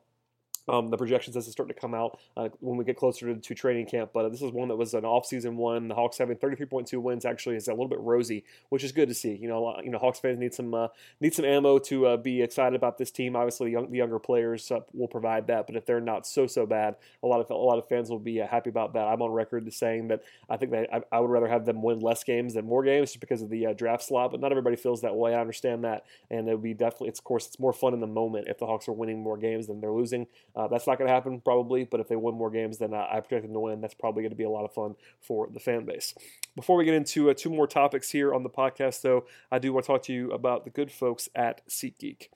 um, 0.68 0.88
the 0.88 0.96
projections 0.96 1.36
as 1.36 1.46
they 1.46 1.52
start 1.52 1.68
to 1.68 1.74
come 1.74 1.94
out 1.94 2.18
uh, 2.36 2.48
when 2.60 2.76
we 2.76 2.84
get 2.84 2.96
closer 2.96 3.34
to, 3.34 3.40
to 3.40 3.54
training 3.54 3.86
camp. 3.86 4.10
But 4.12 4.26
uh, 4.26 4.28
this 4.28 4.42
is 4.42 4.52
one 4.52 4.68
that 4.68 4.76
was 4.76 4.94
an 4.94 5.04
off-season 5.04 5.56
one. 5.56 5.88
The 5.88 5.94
Hawks 5.94 6.18
having 6.18 6.36
33.2 6.36 7.00
wins 7.00 7.24
actually 7.24 7.56
is 7.56 7.68
a 7.68 7.72
little 7.72 7.88
bit 7.88 8.00
rosy, 8.00 8.44
which 8.68 8.84
is 8.84 8.92
good 8.92 9.08
to 9.08 9.14
see. 9.14 9.34
You 9.34 9.48
know, 9.48 9.80
you 9.82 9.90
know, 9.90 9.98
Hawks 9.98 10.20
fans 10.20 10.38
need 10.38 10.54
some 10.54 10.74
uh, 10.74 10.88
need 11.20 11.34
some 11.34 11.44
ammo 11.44 11.78
to 11.78 12.06
uh, 12.06 12.16
be 12.16 12.42
excited 12.42 12.76
about 12.76 12.98
this 12.98 13.10
team. 13.10 13.36
Obviously, 13.36 13.66
the, 13.66 13.72
young, 13.72 13.90
the 13.90 13.98
younger 13.98 14.18
players 14.18 14.70
uh, 14.70 14.80
will 14.92 15.08
provide 15.08 15.46
that. 15.48 15.66
But 15.66 15.76
if 15.76 15.86
they're 15.86 16.00
not 16.00 16.26
so 16.26 16.46
so 16.46 16.66
bad, 16.66 16.96
a 17.22 17.26
lot 17.26 17.40
of 17.40 17.50
a 17.50 17.54
lot 17.54 17.78
of 17.78 17.88
fans 17.88 18.10
will 18.10 18.18
be 18.18 18.40
uh, 18.40 18.46
happy 18.46 18.70
about 18.70 18.94
that. 18.94 19.06
I'm 19.06 19.22
on 19.22 19.30
record 19.30 19.72
saying 19.72 20.08
that 20.08 20.22
I 20.48 20.56
think 20.56 20.72
that 20.72 20.88
I, 20.92 21.02
I, 21.12 21.20
would 21.20 21.30
rather 21.30 21.48
have 21.48 21.66
them 21.66 21.82
win 21.82 22.00
less 22.00 22.24
games 22.24 22.54
than 22.54 22.66
more 22.66 22.84
games, 22.84 23.10
just 23.10 23.20
because 23.20 23.42
of 23.42 23.50
the 23.50 23.74
draft 23.76 24.04
slot. 24.04 24.30
But 24.30 24.40
not 24.40 24.52
everybody 24.52 24.76
feels 24.76 25.02
that 25.02 25.14
way. 25.14 25.34
I 25.34 25.40
understand 25.40 25.84
that, 25.84 26.04
and 26.30 26.48
it 26.48 26.52
would 26.52 26.62
be 26.62 26.74
definitely. 26.74 27.08
It's 27.08 27.20
of 27.20 27.24
course 27.24 27.46
it's 27.46 27.58
more 27.58 27.72
fun 27.72 27.94
in 27.94 28.00
the 28.00 28.06
moment 28.06 28.48
if 28.48 28.58
the 28.58 28.66
Hawks 28.66 28.88
are 28.88 28.92
winning 28.92 29.22
more 29.22 29.36
games 29.36 29.66
than 29.66 29.80
they're 29.80 29.92
losing. 29.92 30.26
That's 30.66 30.86
not 30.86 30.98
going 30.98 31.06
to 31.06 31.14
happen 31.14 31.40
probably, 31.40 31.84
but 31.84 32.00
if 32.00 32.08
they 32.08 32.16
win 32.16 32.34
more 32.34 32.50
games 32.50 32.78
than 32.78 32.92
I 32.92 33.20
project 33.20 33.42
them 33.42 33.52
to 33.52 33.60
win, 33.60 33.80
that's 33.80 33.94
probably 33.94 34.22
going 34.22 34.30
to 34.30 34.36
be 34.36 34.44
a 34.44 34.50
lot 34.50 34.64
of 34.64 34.72
fun 34.72 34.96
for 35.20 35.48
the 35.52 35.60
fan 35.60 35.84
base. 35.84 36.14
Before 36.56 36.76
we 36.76 36.84
get 36.84 36.94
into 36.94 37.30
uh, 37.30 37.34
two 37.34 37.50
more 37.50 37.66
topics 37.66 38.10
here 38.10 38.34
on 38.34 38.42
the 38.42 38.50
podcast, 38.50 39.02
though, 39.02 39.24
I 39.52 39.58
do 39.58 39.72
want 39.72 39.84
to 39.84 39.92
talk 39.92 40.02
to 40.04 40.12
you 40.12 40.32
about 40.32 40.64
the 40.64 40.70
good 40.70 40.90
folks 40.90 41.28
at 41.34 41.66
SeatGeek. 41.68 42.28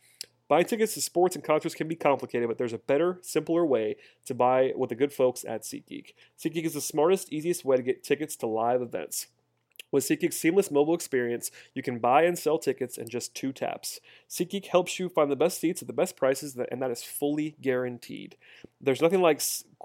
Buying 0.47 0.67
tickets 0.67 0.95
to 0.95 1.01
sports 1.01 1.35
and 1.35 1.43
concerts 1.43 1.75
can 1.75 1.89
be 1.89 1.97
complicated, 1.97 2.47
but 2.47 2.59
there's 2.59 2.75
a 2.75 2.79
better, 2.79 3.19
simpler 3.23 3.65
way 3.65 3.97
to 4.27 4.35
buy 4.35 4.73
with 4.77 4.91
the 4.91 4.95
good 4.95 5.13
folks 5.13 5.45
at 5.47 5.63
SeatGeek. 5.63 6.13
SeatGeek 6.39 6.67
is 6.67 6.75
the 6.75 6.81
smartest, 6.81 7.33
easiest 7.33 7.65
way 7.65 7.79
to 7.79 7.83
get 7.83 8.05
tickets 8.05 8.37
to 8.37 8.47
live 8.47 8.83
events. 8.83 9.29
With 9.93 10.05
SeatGeek's 10.05 10.41
seamless 10.41 10.71
mobile 10.71 10.95
experience, 10.95 11.51
you 11.75 11.83
can 11.83 11.99
buy 11.99 12.23
and 12.23 12.39
sell 12.39 12.59
tickets 12.59 12.99
in 12.99 13.09
just 13.09 13.35
two 13.35 13.53
taps. 13.53 14.01
SeatGeek 14.29 14.67
helps 14.67 14.99
you 14.99 15.09
find 15.09 15.31
the 15.31 15.37
best 15.37 15.61
seats 15.61 15.83
at 15.83 15.87
the 15.87 15.95
best 15.95 16.17
prices, 16.17 16.57
and 16.71 16.83
that 16.83 16.91
is 16.91 17.05
fully 17.05 17.57
guaranteed. 17.61 18.37
There's 18.81 19.03
nothing 19.03 19.21
like 19.21 19.41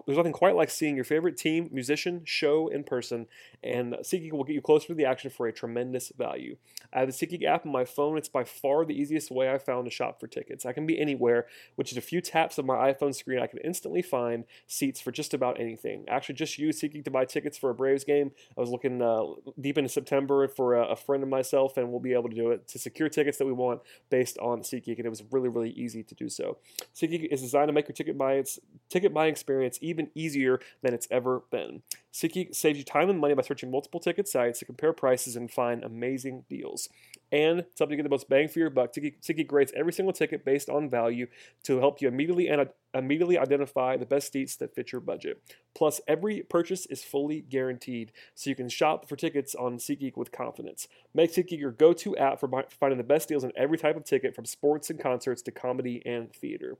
there's 0.05 0.17
nothing 0.17 0.33
quite 0.33 0.55
like 0.55 0.69
seeing 0.69 0.95
your 0.95 1.05
favorite 1.05 1.37
team, 1.37 1.69
musician, 1.71 2.21
show 2.23 2.67
in 2.67 2.83
person, 2.83 3.27
and 3.63 3.93
SeatGeek 3.95 4.31
will 4.31 4.43
get 4.43 4.53
you 4.53 4.61
closer 4.61 4.87
to 4.87 4.93
the 4.93 5.05
action 5.05 5.31
for 5.31 5.47
a 5.47 5.53
tremendous 5.53 6.11
value. 6.15 6.57
I 6.93 6.99
have 6.99 7.07
the 7.07 7.13
SeatGeek 7.13 7.43
app 7.43 7.65
on 7.65 7.71
my 7.71 7.83
phone. 7.83 8.17
It's 8.17 8.29
by 8.29 8.43
far 8.43 8.85
the 8.85 8.99
easiest 8.99 9.31
way 9.31 9.49
I've 9.49 9.63
found 9.63 9.85
to 9.85 9.91
shop 9.91 10.19
for 10.19 10.27
tickets. 10.27 10.65
I 10.65 10.73
can 10.73 10.85
be 10.85 10.99
anywhere, 10.99 11.47
which 11.75 11.91
is 11.91 11.97
a 11.97 12.01
few 12.01 12.21
taps 12.21 12.57
of 12.57 12.65
my 12.65 12.93
iPhone 12.93 13.13
screen. 13.13 13.39
I 13.39 13.47
can 13.47 13.59
instantly 13.59 14.01
find 14.01 14.45
seats 14.67 15.01
for 15.01 15.11
just 15.11 15.33
about 15.33 15.59
anything. 15.59 16.05
I 16.09 16.15
actually 16.15 16.35
just 16.35 16.57
used 16.57 16.81
SeatGeek 16.81 17.05
to 17.05 17.11
buy 17.11 17.25
tickets 17.25 17.57
for 17.57 17.69
a 17.69 17.75
Braves 17.75 18.03
game. 18.03 18.31
I 18.57 18.61
was 18.61 18.69
looking 18.69 19.01
uh, 19.01 19.23
deep 19.59 19.77
into 19.77 19.89
September 19.97 20.47
for 20.47 20.75
a, 20.75 20.89
a, 20.89 20.95
friend 20.95 21.23
and 21.23 21.31
myself, 21.31 21.75
and 21.77 21.89
we'll 21.89 21.99
be 21.99 22.13
able 22.13 22.29
to 22.29 22.35
do 22.35 22.51
it 22.51 22.67
to 22.67 22.77
secure 22.77 23.09
tickets 23.09 23.39
that 23.39 23.45
we 23.45 23.51
want 23.51 23.81
based 24.11 24.37
on 24.37 24.61
SeatGeek, 24.61 24.97
and 24.97 25.05
it 25.07 25.09
was 25.09 25.23
really, 25.31 25.49
really 25.49 25.71
easy 25.71 26.03
to 26.03 26.13
do 26.13 26.29
so. 26.29 26.57
SeatGeek 26.95 27.27
is 27.31 27.41
designed 27.41 27.69
to 27.69 27.73
make 27.73 27.87
your 27.87 27.95
ticket 27.95 28.15
buying, 28.17 28.45
ticket 28.89 29.13
buying 29.13 29.31
experience 29.31 29.79
even 29.81 30.09
easier 30.13 30.59
than 30.83 30.93
it's 30.93 31.07
ever 31.09 31.43
been. 31.49 31.81
SeatGeek 32.13 32.55
saves 32.55 32.79
you 32.79 32.83
time 32.83 33.09
and 33.09 33.19
money 33.19 33.35
by 33.35 33.43
searching 33.43 33.69
multiple 33.69 33.99
ticket 33.99 34.27
sites 34.27 34.59
to 34.59 34.65
compare 34.65 34.91
prices 34.91 35.35
and 35.35 35.51
find 35.51 35.83
amazing 35.83 36.45
deals. 36.49 36.89
And 37.31 37.65
something 37.75 37.89
to 37.89 37.95
get 37.97 38.03
the 38.03 38.09
most 38.09 38.29
bang 38.29 38.47
for 38.47 38.59
your 38.59 38.69
buck. 38.69 38.93
SeatGeek 38.93 39.51
rates 39.51 39.73
every 39.75 39.91
single 39.93 40.13
ticket 40.13 40.45
based 40.45 40.69
on 40.69 40.89
value 40.89 41.27
to 41.63 41.79
help 41.79 42.01
you 42.01 42.07
immediately 42.07 42.47
and 42.47 42.69
immediately 42.93 43.37
identify 43.37 43.97
the 43.97 44.05
best 44.05 44.31
seats 44.31 44.55
that 44.55 44.73
fit 44.73 44.91
your 44.91 45.01
budget. 45.01 45.41
Plus, 45.75 46.01
every 46.07 46.41
purchase 46.41 46.85
is 46.87 47.03
fully 47.03 47.41
guaranteed, 47.41 48.11
so 48.33 48.49
you 48.49 48.55
can 48.55 48.69
shop 48.69 49.07
for 49.07 49.15
tickets 49.15 49.53
on 49.53 49.77
SeatGeek 49.77 50.17
with 50.17 50.31
confidence. 50.31 50.87
Make 51.13 51.33
SeatGeek 51.33 51.59
your 51.59 51.71
go-to 51.71 52.17
app 52.17 52.39
for 52.39 52.49
finding 52.79 52.97
the 52.97 53.03
best 53.03 53.27
deals 53.27 53.43
on 53.43 53.51
every 53.55 53.77
type 53.77 53.97
of 53.97 54.05
ticket, 54.05 54.33
from 54.33 54.45
sports 54.45 54.89
and 54.89 54.99
concerts 54.99 55.41
to 55.43 55.51
comedy 55.51 56.01
and 56.05 56.33
theater. 56.33 56.77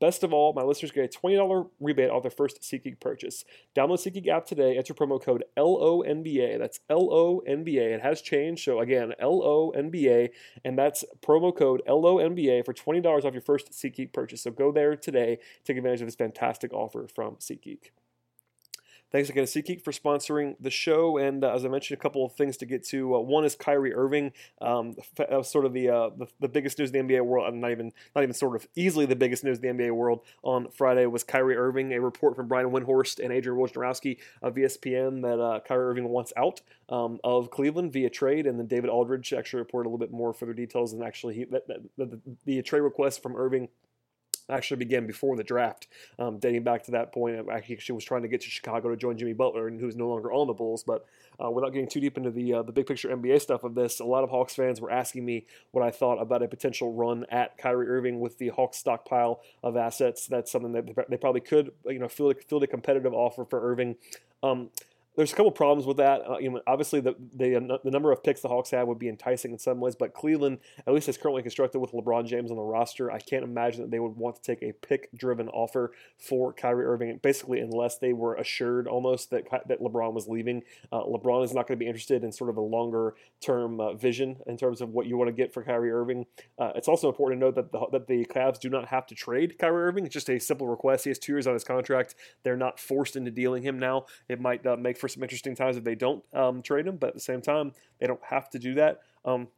Best 0.00 0.22
of 0.22 0.32
all, 0.32 0.52
my 0.52 0.62
listeners 0.62 0.90
get 0.92 1.14
a 1.14 1.18
$20 1.18 1.68
rebate 1.80 2.10
off 2.10 2.22
their 2.22 2.30
first 2.30 2.60
SeatGeek 2.60 3.00
purchase. 3.00 3.44
Download 3.74 3.98
SeatGeek 3.98 4.28
app 4.28 4.46
today, 4.46 4.76
enter 4.76 4.94
promo 4.94 5.22
code 5.22 5.44
LONBA. 5.56 6.58
That's 6.58 6.80
LONBA. 6.90 7.94
It 7.94 8.02
has 8.02 8.20
changed, 8.20 8.64
so 8.64 8.80
again, 8.80 9.12
LONBA, 9.20 10.28
and 10.64 10.78
that's 10.78 11.04
promo 11.22 11.56
code 11.56 11.82
LONBA 11.88 12.64
for 12.64 12.74
$20 12.74 13.24
off 13.24 13.32
your 13.32 13.40
first 13.40 13.72
SeatGeek 13.72 14.12
purchase. 14.12 14.42
So 14.42 14.50
go 14.50 14.72
there 14.72 14.96
today, 14.96 15.38
take 15.64 15.76
advantage 15.76 16.02
of 16.02 16.08
this 16.08 16.14
fantastic 16.14 16.72
offer 16.72 17.06
from 17.14 17.36
SeatGeek. 17.36 17.90
Thanks 19.12 19.30
again 19.30 19.46
to 19.46 19.62
SeatGeek 19.62 19.82
for 19.82 19.92
sponsoring 19.92 20.56
the 20.60 20.70
show. 20.70 21.16
And 21.16 21.44
uh, 21.44 21.54
as 21.54 21.64
I 21.64 21.68
mentioned, 21.68 21.96
a 21.98 22.02
couple 22.02 22.24
of 22.24 22.32
things 22.32 22.56
to 22.56 22.66
get 22.66 22.84
to. 22.88 23.14
Uh, 23.14 23.20
one 23.20 23.44
is 23.44 23.54
Kyrie 23.54 23.94
Irving. 23.94 24.32
Um, 24.60 24.96
that 25.16 25.46
sort 25.46 25.64
of 25.64 25.72
the, 25.72 25.88
uh, 25.88 26.10
the, 26.16 26.26
the 26.40 26.48
biggest 26.48 26.78
news 26.78 26.90
in 26.90 27.06
the 27.06 27.14
NBA 27.14 27.24
world. 27.24 27.46
I'm 27.48 27.60
Not 27.60 27.70
even 27.70 27.92
not 28.16 28.22
even 28.24 28.34
sort 28.34 28.56
of 28.56 28.66
easily 28.74 29.06
the 29.06 29.14
biggest 29.14 29.44
news 29.44 29.58
in 29.58 29.62
the 29.78 29.84
NBA 29.84 29.92
world 29.92 30.22
on 30.42 30.68
Friday 30.70 31.06
was 31.06 31.22
Kyrie 31.22 31.56
Irving. 31.56 31.92
A 31.92 32.00
report 32.00 32.34
from 32.34 32.48
Brian 32.48 32.70
Windhorst 32.70 33.22
and 33.22 33.32
Adrian 33.32 33.58
Wojnarowski 33.58 34.18
of 34.42 34.56
ESPN 34.56 35.22
that 35.22 35.40
uh, 35.40 35.60
Kyrie 35.60 35.84
Irving 35.90 36.08
wants 36.08 36.32
out 36.36 36.60
um, 36.88 37.20
of 37.22 37.50
Cleveland 37.50 37.92
via 37.92 38.10
trade. 38.10 38.46
And 38.46 38.58
then 38.58 38.66
David 38.66 38.90
Aldridge 38.90 39.32
actually 39.32 39.60
reported 39.60 39.88
a 39.88 39.90
little 39.90 40.04
bit 40.04 40.12
more 40.12 40.34
further 40.34 40.52
details. 40.52 40.92
And 40.92 41.04
actually, 41.04 41.36
he, 41.36 41.44
that, 41.44 41.68
that, 41.68 41.78
the, 41.96 42.20
the 42.44 42.62
trade 42.62 42.80
request 42.80 43.22
from 43.22 43.36
Irving 43.36 43.68
actually 44.48 44.78
began 44.78 45.06
before 45.06 45.36
the 45.36 45.44
draft, 45.44 45.88
um, 46.18 46.38
dating 46.38 46.62
back 46.62 46.84
to 46.84 46.92
that 46.92 47.12
point. 47.12 47.48
I 47.50 47.56
actually 47.56 47.94
was 47.94 48.04
trying 48.04 48.22
to 48.22 48.28
get 48.28 48.40
to 48.42 48.50
Chicago 48.50 48.88
to 48.90 48.96
join 48.96 49.18
Jimmy 49.18 49.32
Butler, 49.32 49.68
and 49.68 49.80
who's 49.80 49.96
no 49.96 50.08
longer 50.08 50.32
on 50.32 50.46
the 50.46 50.52
Bulls. 50.52 50.84
But 50.84 51.04
uh, 51.42 51.50
without 51.50 51.72
getting 51.72 51.88
too 51.88 52.00
deep 52.00 52.16
into 52.16 52.30
the 52.30 52.54
uh, 52.54 52.62
the 52.62 52.72
big 52.72 52.86
picture 52.86 53.08
NBA 53.08 53.40
stuff 53.40 53.64
of 53.64 53.74
this, 53.74 54.00
a 54.00 54.04
lot 54.04 54.24
of 54.24 54.30
Hawks 54.30 54.54
fans 54.54 54.80
were 54.80 54.90
asking 54.90 55.24
me 55.24 55.46
what 55.72 55.84
I 55.84 55.90
thought 55.90 56.20
about 56.20 56.42
a 56.42 56.48
potential 56.48 56.92
run 56.92 57.26
at 57.30 57.58
Kyrie 57.58 57.88
Irving 57.88 58.20
with 58.20 58.38
the 58.38 58.48
Hawks 58.48 58.78
stockpile 58.78 59.40
of 59.62 59.76
assets. 59.76 60.26
That's 60.26 60.50
something 60.50 60.72
that 60.72 61.06
they 61.08 61.16
probably 61.16 61.40
could, 61.40 61.72
you 61.86 61.98
know, 61.98 62.08
field, 62.08 62.36
field 62.48 62.62
a 62.62 62.66
competitive 62.66 63.12
offer 63.12 63.44
for 63.44 63.70
Irving. 63.70 63.96
Um, 64.42 64.70
there's 65.16 65.32
a 65.32 65.36
couple 65.36 65.50
problems 65.50 65.86
with 65.86 65.96
that. 65.96 66.22
Uh, 66.28 66.38
you 66.38 66.50
know, 66.50 66.60
obviously 66.66 67.00
the, 67.00 67.14
the 67.34 67.78
the 67.82 67.90
number 67.90 68.12
of 68.12 68.22
picks 68.22 68.40
the 68.40 68.48
Hawks 68.48 68.70
have 68.70 68.86
would 68.86 68.98
be 68.98 69.08
enticing 69.08 69.52
in 69.52 69.58
some 69.58 69.80
ways, 69.80 69.96
but 69.96 70.14
Cleveland, 70.14 70.58
at 70.86 70.92
least 70.92 71.08
as 71.08 71.16
currently 71.16 71.42
constructed 71.42 71.78
with 71.78 71.92
LeBron 71.92 72.26
James 72.26 72.50
on 72.50 72.56
the 72.56 72.62
roster, 72.62 73.10
I 73.10 73.18
can't 73.18 73.44
imagine 73.44 73.82
that 73.82 73.90
they 73.90 73.98
would 73.98 74.16
want 74.16 74.36
to 74.36 74.42
take 74.42 74.62
a 74.62 74.72
pick-driven 74.72 75.48
offer 75.48 75.92
for 76.18 76.52
Kyrie 76.52 76.84
Irving. 76.84 77.18
Basically, 77.22 77.60
unless 77.60 77.98
they 77.98 78.12
were 78.12 78.34
assured 78.34 78.86
almost 78.86 79.30
that 79.30 79.44
that 79.68 79.80
LeBron 79.80 80.12
was 80.12 80.28
leaving, 80.28 80.62
uh, 80.92 81.02
LeBron 81.02 81.44
is 81.44 81.54
not 81.54 81.66
going 81.66 81.78
to 81.78 81.82
be 81.82 81.88
interested 81.88 82.22
in 82.22 82.30
sort 82.32 82.50
of 82.50 82.56
a 82.56 82.60
longer-term 82.60 83.80
uh, 83.80 83.94
vision 83.94 84.36
in 84.46 84.56
terms 84.56 84.80
of 84.80 84.90
what 84.90 85.06
you 85.06 85.16
want 85.16 85.28
to 85.28 85.32
get 85.32 85.52
for 85.52 85.62
Kyrie 85.62 85.90
Irving. 85.90 86.26
Uh, 86.58 86.72
it's 86.74 86.88
also 86.88 87.08
important 87.08 87.40
to 87.40 87.46
note 87.46 87.54
that 87.54 87.72
the, 87.72 87.86
that 87.92 88.06
the 88.06 88.24
Cavs 88.26 88.60
do 88.60 88.68
not 88.68 88.88
have 88.88 89.06
to 89.06 89.14
trade 89.14 89.58
Kyrie 89.58 89.84
Irving. 89.84 90.04
It's 90.04 90.12
just 90.12 90.28
a 90.28 90.38
simple 90.38 90.66
request. 90.66 91.04
He 91.04 91.10
has 91.10 91.18
two 91.18 91.32
years 91.32 91.46
on 91.46 91.54
his 91.54 91.64
contract. 91.64 92.14
They're 92.42 92.56
not 92.56 92.78
forced 92.78 93.16
into 93.16 93.30
dealing 93.30 93.62
him 93.62 93.78
now. 93.78 94.06
It 94.28 94.40
might 94.40 94.66
uh, 94.66 94.76
make 94.76 94.98
for 94.98 95.05
for 95.06 95.12
some 95.12 95.22
interesting 95.22 95.54
times 95.54 95.76
if 95.76 95.84
they 95.84 95.94
don't 95.94 96.24
um, 96.34 96.62
trade 96.62 96.86
him, 96.86 96.96
but 96.96 97.08
at 97.08 97.14
the 97.14 97.20
same 97.20 97.40
time, 97.40 97.72
they 98.00 98.06
don't 98.06 98.24
have 98.28 98.50
to 98.50 98.58
do 98.58 98.74
that. 98.74 99.00
Um, 99.24 99.48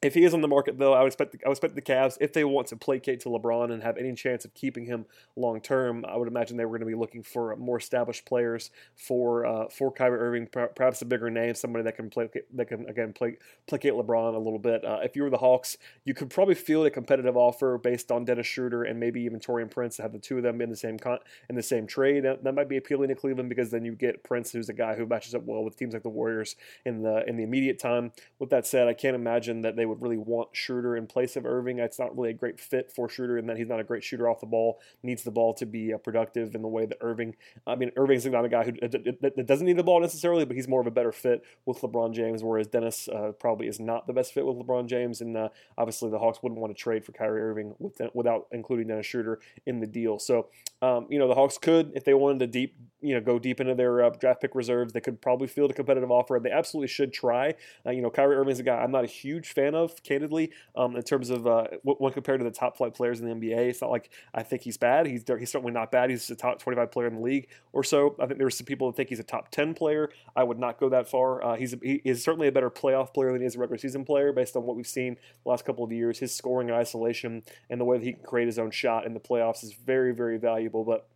if 0.00 0.14
he 0.14 0.22
is 0.22 0.32
on 0.32 0.42
the 0.42 0.48
market, 0.48 0.78
though, 0.78 0.92
I 0.92 1.00
would 1.00 1.08
expect 1.08 1.32
the, 1.32 1.38
I 1.44 1.48
would 1.48 1.56
expect 1.56 1.74
the 1.74 1.82
Cavs, 1.82 2.16
if 2.20 2.32
they 2.32 2.44
want 2.44 2.68
to 2.68 2.76
placate 2.76 3.18
to 3.20 3.30
LeBron 3.30 3.72
and 3.72 3.82
have 3.82 3.96
any 3.96 4.14
chance 4.14 4.44
of 4.44 4.54
keeping 4.54 4.86
him 4.86 5.06
long 5.34 5.60
term, 5.60 6.04
I 6.04 6.16
would 6.16 6.28
imagine 6.28 6.56
they 6.56 6.64
were 6.64 6.78
going 6.78 6.88
to 6.88 6.96
be 6.96 6.98
looking 6.98 7.24
for 7.24 7.56
more 7.56 7.78
established 7.78 8.24
players 8.24 8.70
for 8.94 9.44
uh, 9.44 9.68
for 9.68 9.90
Kyrie 9.90 10.20
Irving, 10.20 10.46
perhaps 10.46 11.02
a 11.02 11.04
bigger 11.04 11.30
name, 11.30 11.54
somebody 11.56 11.82
that 11.82 11.96
can 11.96 12.10
play 12.10 12.28
that 12.54 12.66
can 12.66 12.88
again 12.88 13.12
play, 13.12 13.38
placate 13.66 13.94
LeBron 13.94 14.36
a 14.36 14.38
little 14.38 14.60
bit. 14.60 14.84
Uh, 14.84 15.00
if 15.02 15.16
you 15.16 15.24
were 15.24 15.30
the 15.30 15.38
Hawks, 15.38 15.76
you 16.04 16.14
could 16.14 16.30
probably 16.30 16.54
field 16.54 16.86
a 16.86 16.90
competitive 16.90 17.36
offer 17.36 17.76
based 17.76 18.12
on 18.12 18.24
Dennis 18.24 18.46
Schroeder 18.46 18.84
and 18.84 19.00
maybe 19.00 19.20
even 19.22 19.40
Taurean 19.40 19.68
Prince 19.68 19.96
to 19.96 20.02
have 20.02 20.12
the 20.12 20.20
two 20.20 20.36
of 20.36 20.44
them 20.44 20.60
in 20.60 20.70
the 20.70 20.76
same 20.76 20.98
con- 20.98 21.18
in 21.50 21.56
the 21.56 21.62
same 21.62 21.88
trade. 21.88 22.24
That, 22.24 22.44
that 22.44 22.54
might 22.54 22.68
be 22.68 22.76
appealing 22.76 23.08
to 23.08 23.16
Cleveland 23.16 23.48
because 23.48 23.72
then 23.72 23.84
you 23.84 23.96
get 23.96 24.22
Prince, 24.22 24.52
who's 24.52 24.68
a 24.68 24.72
guy 24.74 24.94
who 24.94 25.06
matches 25.06 25.34
up 25.34 25.42
well 25.42 25.64
with 25.64 25.76
teams 25.76 25.92
like 25.92 26.04
the 26.04 26.08
Warriors 26.08 26.54
in 26.84 27.02
the 27.02 27.28
in 27.28 27.36
the 27.36 27.42
immediate 27.42 27.80
time. 27.80 28.12
With 28.38 28.50
that 28.50 28.64
said, 28.64 28.86
I 28.86 28.94
can't 28.94 29.16
imagine 29.16 29.62
that 29.62 29.74
they 29.74 29.87
would 29.88 30.02
really 30.02 30.16
want 30.16 30.50
Schroeder 30.52 30.96
in 30.96 31.06
place 31.06 31.36
of 31.36 31.46
Irving. 31.46 31.78
It's 31.78 31.98
not 31.98 32.16
really 32.16 32.30
a 32.30 32.34
great 32.34 32.60
fit 32.60 32.90
for 32.90 33.08
Schroeder 33.08 33.38
in 33.38 33.46
that 33.46 33.56
he's 33.56 33.68
not 33.68 33.80
a 33.80 33.84
great 33.84 34.04
shooter 34.04 34.28
off 34.28 34.40
the 34.40 34.46
ball. 34.46 34.80
Needs 35.02 35.22
the 35.22 35.30
ball 35.30 35.54
to 35.54 35.66
be 35.66 35.92
uh, 35.92 35.98
productive 35.98 36.54
in 36.54 36.62
the 36.62 36.68
way 36.68 36.86
that 36.86 36.98
Irving. 37.00 37.34
I 37.66 37.74
mean, 37.74 37.90
Irving's 37.96 38.26
not 38.26 38.44
a 38.44 38.48
guy 38.48 38.64
who 38.64 38.72
that 38.72 39.46
doesn't 39.46 39.66
need 39.66 39.76
the 39.76 39.82
ball 39.82 40.00
necessarily, 40.00 40.44
but 40.44 40.56
he's 40.56 40.68
more 40.68 40.80
of 40.80 40.86
a 40.86 40.90
better 40.90 41.12
fit 41.12 41.42
with 41.66 41.80
LeBron 41.80 42.14
James. 42.14 42.42
Whereas 42.42 42.66
Dennis 42.66 43.08
uh, 43.08 43.32
probably 43.38 43.66
is 43.66 43.80
not 43.80 44.06
the 44.06 44.12
best 44.12 44.32
fit 44.32 44.46
with 44.46 44.56
LeBron 44.56 44.86
James, 44.86 45.20
and 45.20 45.36
uh, 45.36 45.48
obviously 45.76 46.10
the 46.10 46.18
Hawks 46.18 46.42
wouldn't 46.42 46.60
want 46.60 46.76
to 46.76 46.80
trade 46.80 47.04
for 47.04 47.12
Kyrie 47.12 47.40
Irving 47.40 47.74
with, 47.78 48.00
without 48.14 48.46
including 48.52 48.88
Dennis 48.88 49.06
Schroeder 49.06 49.40
in 49.66 49.80
the 49.80 49.86
deal. 49.86 50.18
So, 50.18 50.48
um, 50.82 51.06
you 51.08 51.18
know, 51.18 51.28
the 51.28 51.34
Hawks 51.34 51.58
could, 51.58 51.92
if 51.94 52.04
they 52.04 52.14
wanted 52.14 52.40
to 52.40 52.46
deep, 52.46 52.76
you 53.00 53.14
know, 53.14 53.20
go 53.20 53.38
deep 53.38 53.60
into 53.60 53.74
their 53.74 54.04
uh, 54.04 54.10
draft 54.10 54.40
pick 54.40 54.54
reserves, 54.54 54.92
they 54.92 55.00
could 55.00 55.20
probably 55.20 55.46
field 55.46 55.70
a 55.70 55.74
competitive 55.74 56.10
offer. 56.10 56.38
They 56.42 56.50
absolutely 56.50 56.88
should 56.88 57.12
try. 57.12 57.54
Uh, 57.86 57.90
you 57.90 58.02
know, 58.02 58.10
Kyrie 58.10 58.36
Irving's 58.36 58.60
a 58.60 58.62
guy 58.62 58.76
I'm 58.76 58.90
not 58.90 59.04
a 59.04 59.08
huge 59.08 59.52
fan 59.52 59.74
of, 59.74 59.77
candidly, 60.02 60.50
um, 60.76 60.96
in 60.96 61.02
terms 61.02 61.30
of 61.30 61.46
uh, 61.46 61.64
when 61.82 62.12
compared 62.12 62.40
to 62.40 62.44
the 62.44 62.50
top 62.50 62.76
flight 62.76 62.94
players 62.94 63.20
in 63.20 63.28
the 63.28 63.34
NBA. 63.34 63.70
It's 63.70 63.80
not 63.80 63.90
like 63.90 64.10
I 64.34 64.42
think 64.42 64.62
he's 64.62 64.76
bad. 64.76 65.06
He's 65.06 65.24
he's 65.38 65.50
certainly 65.50 65.72
not 65.72 65.90
bad. 65.90 66.10
He's 66.10 66.28
a 66.30 66.36
top 66.36 66.58
25 66.58 66.90
player 66.90 67.06
in 67.06 67.16
the 67.16 67.20
league 67.20 67.48
or 67.72 67.84
so. 67.84 68.16
I 68.18 68.26
think 68.26 68.38
there's 68.38 68.56
some 68.56 68.66
people 68.66 68.90
that 68.90 68.96
think 68.96 69.08
he's 69.08 69.20
a 69.20 69.24
top 69.24 69.50
10 69.50 69.74
player. 69.74 70.10
I 70.34 70.42
would 70.42 70.58
not 70.58 70.80
go 70.80 70.88
that 70.88 71.08
far. 71.08 71.44
Uh, 71.44 71.56
he's 71.56 71.74
he 71.82 72.00
is 72.04 72.22
certainly 72.22 72.48
a 72.48 72.52
better 72.52 72.70
playoff 72.70 73.14
player 73.14 73.32
than 73.32 73.40
he 73.40 73.46
is 73.46 73.56
a 73.56 73.58
regular 73.58 73.78
season 73.78 74.04
player 74.04 74.32
based 74.32 74.56
on 74.56 74.64
what 74.64 74.76
we've 74.76 74.86
seen 74.86 75.16
the 75.44 75.50
last 75.50 75.64
couple 75.64 75.84
of 75.84 75.92
years. 75.92 76.18
His 76.18 76.34
scoring 76.34 76.70
and 76.70 76.78
isolation 76.78 77.42
and 77.70 77.80
the 77.80 77.84
way 77.84 77.98
that 77.98 78.04
he 78.04 78.12
can 78.12 78.22
create 78.22 78.46
his 78.46 78.58
own 78.58 78.70
shot 78.70 79.06
in 79.06 79.14
the 79.14 79.20
playoffs 79.20 79.62
is 79.62 79.72
very 79.72 80.12
very 80.12 80.38
valuable. 80.38 80.84
But 80.84 81.08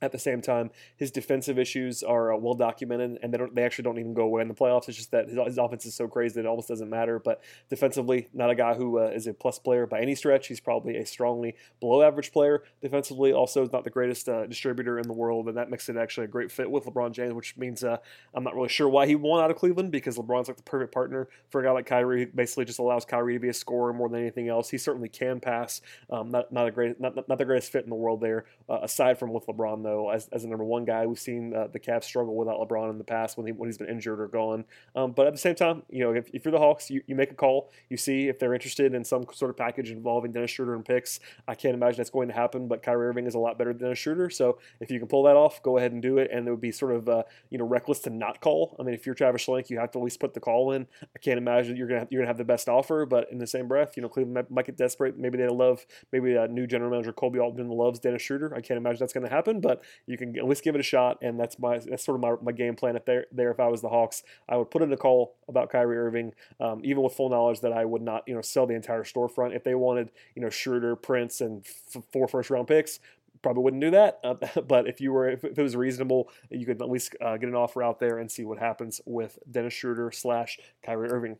at 0.00 0.12
the 0.12 0.18
same 0.18 0.40
time, 0.40 0.70
his 0.96 1.10
defensive 1.10 1.58
issues 1.58 2.02
are 2.02 2.32
uh, 2.32 2.36
well 2.36 2.54
documented, 2.54 3.18
and 3.22 3.32
they 3.32 3.38
don't. 3.38 3.54
They 3.54 3.64
actually 3.64 3.84
don't 3.84 3.98
even 3.98 4.14
go 4.14 4.22
away 4.22 4.42
in 4.42 4.48
the 4.48 4.54
playoffs. 4.54 4.88
It's 4.88 4.96
just 4.96 5.10
that 5.10 5.28
his, 5.28 5.38
his 5.44 5.58
offense 5.58 5.86
is 5.86 5.94
so 5.94 6.06
crazy 6.06 6.34
that 6.34 6.40
it 6.40 6.46
almost 6.46 6.68
doesn't 6.68 6.88
matter. 6.88 7.18
But 7.18 7.42
defensively, 7.68 8.28
not 8.32 8.50
a 8.50 8.54
guy 8.54 8.74
who 8.74 8.98
uh, 8.98 9.10
is 9.14 9.26
a 9.26 9.34
plus 9.34 9.58
player 9.58 9.86
by 9.86 10.00
any 10.00 10.14
stretch. 10.14 10.46
He's 10.46 10.60
probably 10.60 10.96
a 10.96 11.06
strongly 11.06 11.56
below 11.80 12.02
average 12.02 12.32
player. 12.32 12.62
Defensively, 12.80 13.32
also 13.32 13.68
not 13.72 13.84
the 13.84 13.90
greatest 13.90 14.28
uh, 14.28 14.46
distributor 14.46 14.98
in 14.98 15.08
the 15.08 15.14
world, 15.14 15.48
and 15.48 15.56
that 15.56 15.70
makes 15.70 15.88
it 15.88 15.96
actually 15.96 16.24
a 16.24 16.28
great 16.28 16.52
fit 16.52 16.70
with 16.70 16.84
LeBron 16.84 17.12
James. 17.12 17.34
Which 17.34 17.56
means 17.56 17.82
uh, 17.82 17.96
I'm 18.34 18.44
not 18.44 18.54
really 18.54 18.68
sure 18.68 18.88
why 18.88 19.06
he 19.06 19.16
won 19.16 19.42
out 19.42 19.50
of 19.50 19.56
Cleveland 19.56 19.90
because 19.90 20.16
LeBron's 20.16 20.48
like 20.48 20.56
the 20.56 20.62
perfect 20.62 20.92
partner 20.92 21.28
for 21.50 21.60
a 21.60 21.64
guy 21.64 21.72
like 21.72 21.86
Kyrie. 21.86 22.20
He 22.20 22.24
basically 22.26 22.66
just 22.66 22.78
allows 22.78 23.04
Kyrie 23.04 23.34
to 23.34 23.40
be 23.40 23.48
a 23.48 23.54
scorer 23.54 23.92
more 23.92 24.08
than 24.08 24.20
anything 24.20 24.48
else. 24.48 24.70
He 24.70 24.78
certainly 24.78 25.08
can 25.08 25.40
pass. 25.40 25.80
Um, 26.08 26.30
not 26.30 26.52
not 26.52 26.68
a 26.68 26.70
great 26.70 27.00
not, 27.00 27.28
not 27.28 27.38
the 27.38 27.44
greatest 27.44 27.72
fit 27.72 27.82
in 27.82 27.90
the 27.90 27.96
world 27.96 28.20
there. 28.20 28.44
Uh, 28.68 28.78
aside 28.82 29.18
from 29.18 29.32
with 29.32 29.46
LeBron 29.46 29.87
though, 29.88 30.10
as, 30.10 30.28
as 30.28 30.44
a 30.44 30.48
number 30.48 30.64
one 30.64 30.84
guy. 30.84 31.06
We've 31.06 31.18
seen 31.18 31.54
uh, 31.54 31.68
the 31.72 31.80
Cavs 31.80 32.04
struggle 32.04 32.36
without 32.36 32.58
LeBron 32.60 32.90
in 32.90 32.98
the 32.98 33.04
past 33.04 33.36
when, 33.36 33.46
he, 33.46 33.52
when 33.52 33.68
he's 33.68 33.78
been 33.78 33.88
injured 33.88 34.20
or 34.20 34.28
gone. 34.28 34.64
Um, 34.94 35.12
but 35.12 35.26
at 35.26 35.32
the 35.32 35.38
same 35.38 35.54
time, 35.54 35.82
you 35.88 36.04
know, 36.04 36.12
if, 36.12 36.28
if, 36.32 36.44
you're 36.44 36.52
the 36.52 36.58
Hawks, 36.58 36.90
you, 36.90 37.02
you 37.06 37.14
make 37.14 37.30
a 37.30 37.34
call. 37.34 37.72
You 37.88 37.96
see 37.96 38.28
if 38.28 38.38
they're 38.38 38.54
interested 38.54 38.94
in 38.94 39.04
some 39.04 39.24
sort 39.32 39.50
of 39.50 39.56
package 39.56 39.90
involving 39.90 40.32
Dennis 40.32 40.50
Schroeder 40.50 40.74
and 40.74 40.84
picks. 40.84 41.20
I 41.46 41.54
can't 41.54 41.74
imagine 41.74 41.96
that's 41.96 42.10
going 42.10 42.28
to 42.28 42.34
happen, 42.34 42.68
but 42.68 42.82
Kyrie 42.82 43.08
Irving 43.08 43.26
is 43.26 43.34
a 43.34 43.38
lot 43.38 43.58
better 43.58 43.72
than 43.72 43.82
Dennis 43.82 43.98
Schroeder. 43.98 44.30
So 44.30 44.58
if 44.80 44.90
you 44.90 44.98
can 44.98 45.08
pull 45.08 45.22
that 45.24 45.36
off, 45.36 45.62
go 45.62 45.78
ahead 45.78 45.92
and 45.92 46.02
do 46.02 46.18
it. 46.18 46.30
And 46.32 46.46
it 46.46 46.50
would 46.50 46.60
be 46.60 46.72
sort 46.72 46.92
of, 46.92 47.08
uh, 47.08 47.22
you 47.50 47.58
know, 47.58 47.66
reckless 47.66 48.00
to 48.00 48.10
not 48.10 48.40
call. 48.40 48.76
I 48.78 48.82
mean, 48.82 48.94
if 48.94 49.06
you're 49.06 49.14
Travis 49.14 49.46
Schlenk, 49.46 49.70
you 49.70 49.78
have 49.78 49.90
to 49.92 49.98
at 49.98 50.04
least 50.04 50.20
put 50.20 50.34
the 50.34 50.40
call 50.40 50.72
in. 50.72 50.86
I 51.02 51.18
can't 51.18 51.38
imagine 51.38 51.76
you're 51.76 51.88
gonna 51.88 52.00
have, 52.00 52.08
you're 52.10 52.20
gonna 52.20 52.28
have 52.28 52.38
the 52.38 52.44
best 52.44 52.68
offer, 52.68 53.06
but 53.06 53.30
in 53.32 53.38
the 53.38 53.46
same 53.46 53.68
breath, 53.68 53.96
you 53.96 54.02
know, 54.02 54.08
Cleveland 54.08 54.46
might, 54.50 54.66
get 54.66 54.76
desperate. 54.76 55.16
Maybe 55.16 55.38
they 55.38 55.48
love 55.48 55.86
maybe 56.12 56.34
a 56.34 56.46
new 56.46 56.66
general 56.66 56.90
manager 56.90 57.12
Koby 57.12 57.40
Altman 57.40 57.68
loves 57.68 57.98
Dennis 57.98 58.22
Schroeder. 58.22 58.54
I 58.54 58.60
can't 58.60 58.76
imagine 58.76 59.00
that's 59.00 59.12
going 59.12 59.26
to 59.26 59.34
happen, 59.34 59.60
but 59.60 59.77
you 60.06 60.16
can 60.16 60.38
at 60.38 60.46
least 60.46 60.64
give 60.64 60.74
it 60.74 60.80
a 60.80 60.84
shot 60.84 61.18
and 61.22 61.38
that's 61.38 61.58
my 61.58 61.78
that's 61.78 62.04
sort 62.04 62.16
of 62.16 62.20
my, 62.20 62.34
my 62.42 62.52
game 62.52 62.76
plan. 62.76 62.96
If 62.96 63.04
there 63.04 63.26
there 63.32 63.50
if 63.50 63.60
I 63.60 63.68
was 63.68 63.80
the 63.80 63.88
Hawks, 63.88 64.22
I 64.48 64.56
would 64.56 64.70
put 64.70 64.82
in 64.82 64.92
a 64.92 64.96
call 64.96 65.34
about 65.48 65.70
Kyrie 65.70 65.98
Irving, 65.98 66.32
um, 66.60 66.80
even 66.84 67.02
with 67.02 67.14
full 67.14 67.30
knowledge 67.30 67.60
that 67.60 67.72
I 67.72 67.84
would 67.84 68.02
not 68.02 68.24
you 68.26 68.34
know 68.34 68.40
sell 68.40 68.66
the 68.66 68.74
entire 68.74 69.04
storefront. 69.04 69.54
If 69.54 69.64
they 69.64 69.74
wanted 69.74 70.10
you 70.34 70.42
know 70.42 70.50
Schroeder, 70.50 70.96
Prince, 70.96 71.40
and 71.40 71.64
f- 71.64 72.02
four 72.12 72.28
first 72.28 72.50
round 72.50 72.68
picks, 72.68 73.00
probably 73.42 73.62
wouldn't 73.62 73.82
do 73.82 73.90
that. 73.90 74.20
Uh, 74.22 74.34
but 74.66 74.86
if 74.86 75.00
you 75.00 75.12
were, 75.12 75.28
if 75.28 75.44
it 75.44 75.58
was 75.58 75.76
reasonable, 75.76 76.30
you 76.50 76.66
could 76.66 76.80
at 76.80 76.90
least 76.90 77.16
uh, 77.20 77.36
get 77.36 77.48
an 77.48 77.54
offer 77.54 77.82
out 77.82 78.00
there 78.00 78.18
and 78.18 78.30
see 78.30 78.44
what 78.44 78.58
happens 78.58 79.00
with 79.04 79.38
Dennis 79.50 79.74
Schroeder 79.74 80.10
slash 80.10 80.58
Kyrie 80.84 81.10
Irving. 81.10 81.36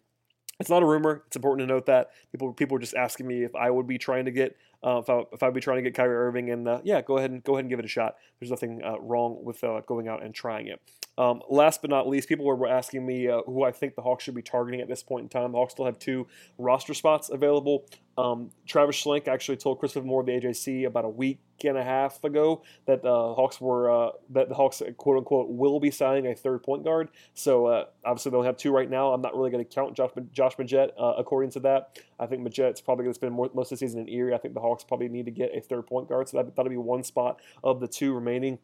It's 0.60 0.70
not 0.70 0.82
a 0.82 0.86
rumor. 0.86 1.22
It's 1.28 1.36
important 1.36 1.68
to 1.68 1.72
note 1.72 1.86
that 1.86 2.10
people 2.32 2.52
people 2.52 2.74
were 2.74 2.80
just 2.80 2.94
asking 2.94 3.26
me 3.28 3.44
if 3.44 3.54
I 3.54 3.70
would 3.70 3.86
be 3.86 3.98
trying 3.98 4.24
to 4.24 4.32
get 4.32 4.56
uh, 4.82 4.98
if 4.98 5.10
I 5.10 5.22
if 5.32 5.42
I'd 5.42 5.54
be 5.54 5.60
trying 5.60 5.78
to 5.78 5.82
get 5.82 5.94
Kyrie 5.94 6.14
Irving, 6.14 6.50
and 6.50 6.68
uh, 6.68 6.80
yeah, 6.84 7.02
go 7.02 7.18
ahead 7.18 7.30
and 7.30 7.42
go 7.42 7.54
ahead 7.54 7.64
and 7.64 7.70
give 7.70 7.78
it 7.78 7.84
a 7.84 7.88
shot. 7.88 8.16
There's 8.38 8.50
nothing 8.50 8.82
uh, 8.84 8.98
wrong 9.00 9.38
with 9.42 9.62
uh, 9.64 9.80
going 9.86 10.08
out 10.08 10.22
and 10.22 10.34
trying 10.34 10.68
it. 10.68 10.80
Um, 11.18 11.42
last 11.50 11.82
but 11.82 11.90
not 11.90 12.08
least, 12.08 12.28
people 12.28 12.46
were 12.46 12.68
asking 12.68 13.04
me 13.04 13.28
uh, 13.28 13.42
who 13.44 13.64
I 13.64 13.72
think 13.72 13.96
the 13.96 14.02
Hawks 14.02 14.22
should 14.22 14.36
be 14.36 14.42
targeting 14.42 14.80
at 14.80 14.88
this 14.88 15.02
point 15.02 15.24
in 15.24 15.28
time. 15.28 15.50
The 15.52 15.58
Hawks 15.58 15.74
still 15.74 15.84
have 15.84 15.98
two 15.98 16.28
roster 16.56 16.94
spots 16.94 17.28
available. 17.28 17.84
Um, 18.16 18.50
Travis 18.66 19.02
Schlenk 19.02 19.28
actually 19.28 19.56
told 19.56 19.78
Chris 19.78 19.94
Vivlamore 19.94 20.20
of 20.20 20.26
the 20.26 20.32
AJC 20.32 20.86
about 20.86 21.04
a 21.04 21.08
week 21.08 21.40
and 21.64 21.76
a 21.76 21.84
half 21.84 22.22
ago 22.24 22.62
that 22.86 23.02
the 23.02 23.10
Hawks 23.10 23.60
were 23.60 23.90
uh, 23.90 24.10
that 24.30 24.48
the 24.48 24.54
Hawks 24.54 24.82
quote 24.96 25.18
unquote 25.18 25.48
will 25.50 25.80
be 25.80 25.90
signing 25.90 26.26
a 26.26 26.34
third 26.34 26.62
point 26.62 26.84
guard. 26.84 27.10
So 27.34 27.66
uh, 27.66 27.84
obviously 28.04 28.30
they 28.30 28.36
only 28.36 28.46
have 28.46 28.56
two 28.56 28.72
right 28.72 28.88
now. 28.88 29.12
I'm 29.12 29.20
not 29.20 29.36
really 29.36 29.50
going 29.50 29.64
to 29.64 29.72
count 29.72 29.96
Josh, 29.96 30.10
Josh 30.32 30.56
Magette 30.56 30.90
uh, 30.98 31.14
according 31.16 31.50
to 31.52 31.60
that. 31.60 32.00
I 32.18 32.26
think 32.26 32.42
Magette's 32.42 32.80
probably 32.80 33.04
going 33.04 33.14
to 33.14 33.18
spend 33.18 33.34
more, 33.34 33.50
most 33.54 33.72
of 33.72 33.78
the 33.78 33.86
season 33.86 34.00
in 34.00 34.08
Erie. 34.08 34.34
I 34.34 34.38
think 34.38 34.54
the 34.54 34.60
Hawks 34.60 34.82
probably 34.82 35.08
need 35.08 35.26
to 35.26 35.32
get 35.32 35.56
a 35.56 35.60
third 35.60 35.86
point 35.86 36.08
guard, 36.08 36.28
so 36.28 36.38
that, 36.38 36.56
that'll 36.56 36.70
be 36.70 36.76
one 36.76 37.04
spot 37.04 37.40
of 37.62 37.80
the 37.80 37.88
two 37.88 38.14
remaining. 38.14 38.58